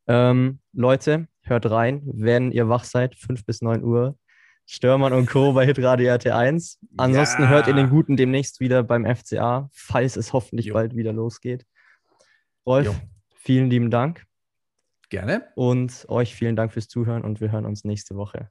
[0.07, 4.17] Ähm, Leute, hört rein, wenn ihr wach seid, 5 bis 9 Uhr.
[4.65, 5.53] Störmann und Co.
[5.53, 6.77] bei Hitradio RT1.
[6.97, 7.49] Ansonsten ja.
[7.49, 10.73] hört ihr den Guten demnächst wieder beim FCA, falls es hoffentlich jo.
[10.73, 11.65] bald wieder losgeht.
[12.65, 12.95] Rolf, jo.
[13.35, 14.25] vielen lieben Dank.
[15.09, 15.47] Gerne.
[15.55, 18.49] Und euch vielen Dank fürs Zuhören und wir hören uns nächste Woche.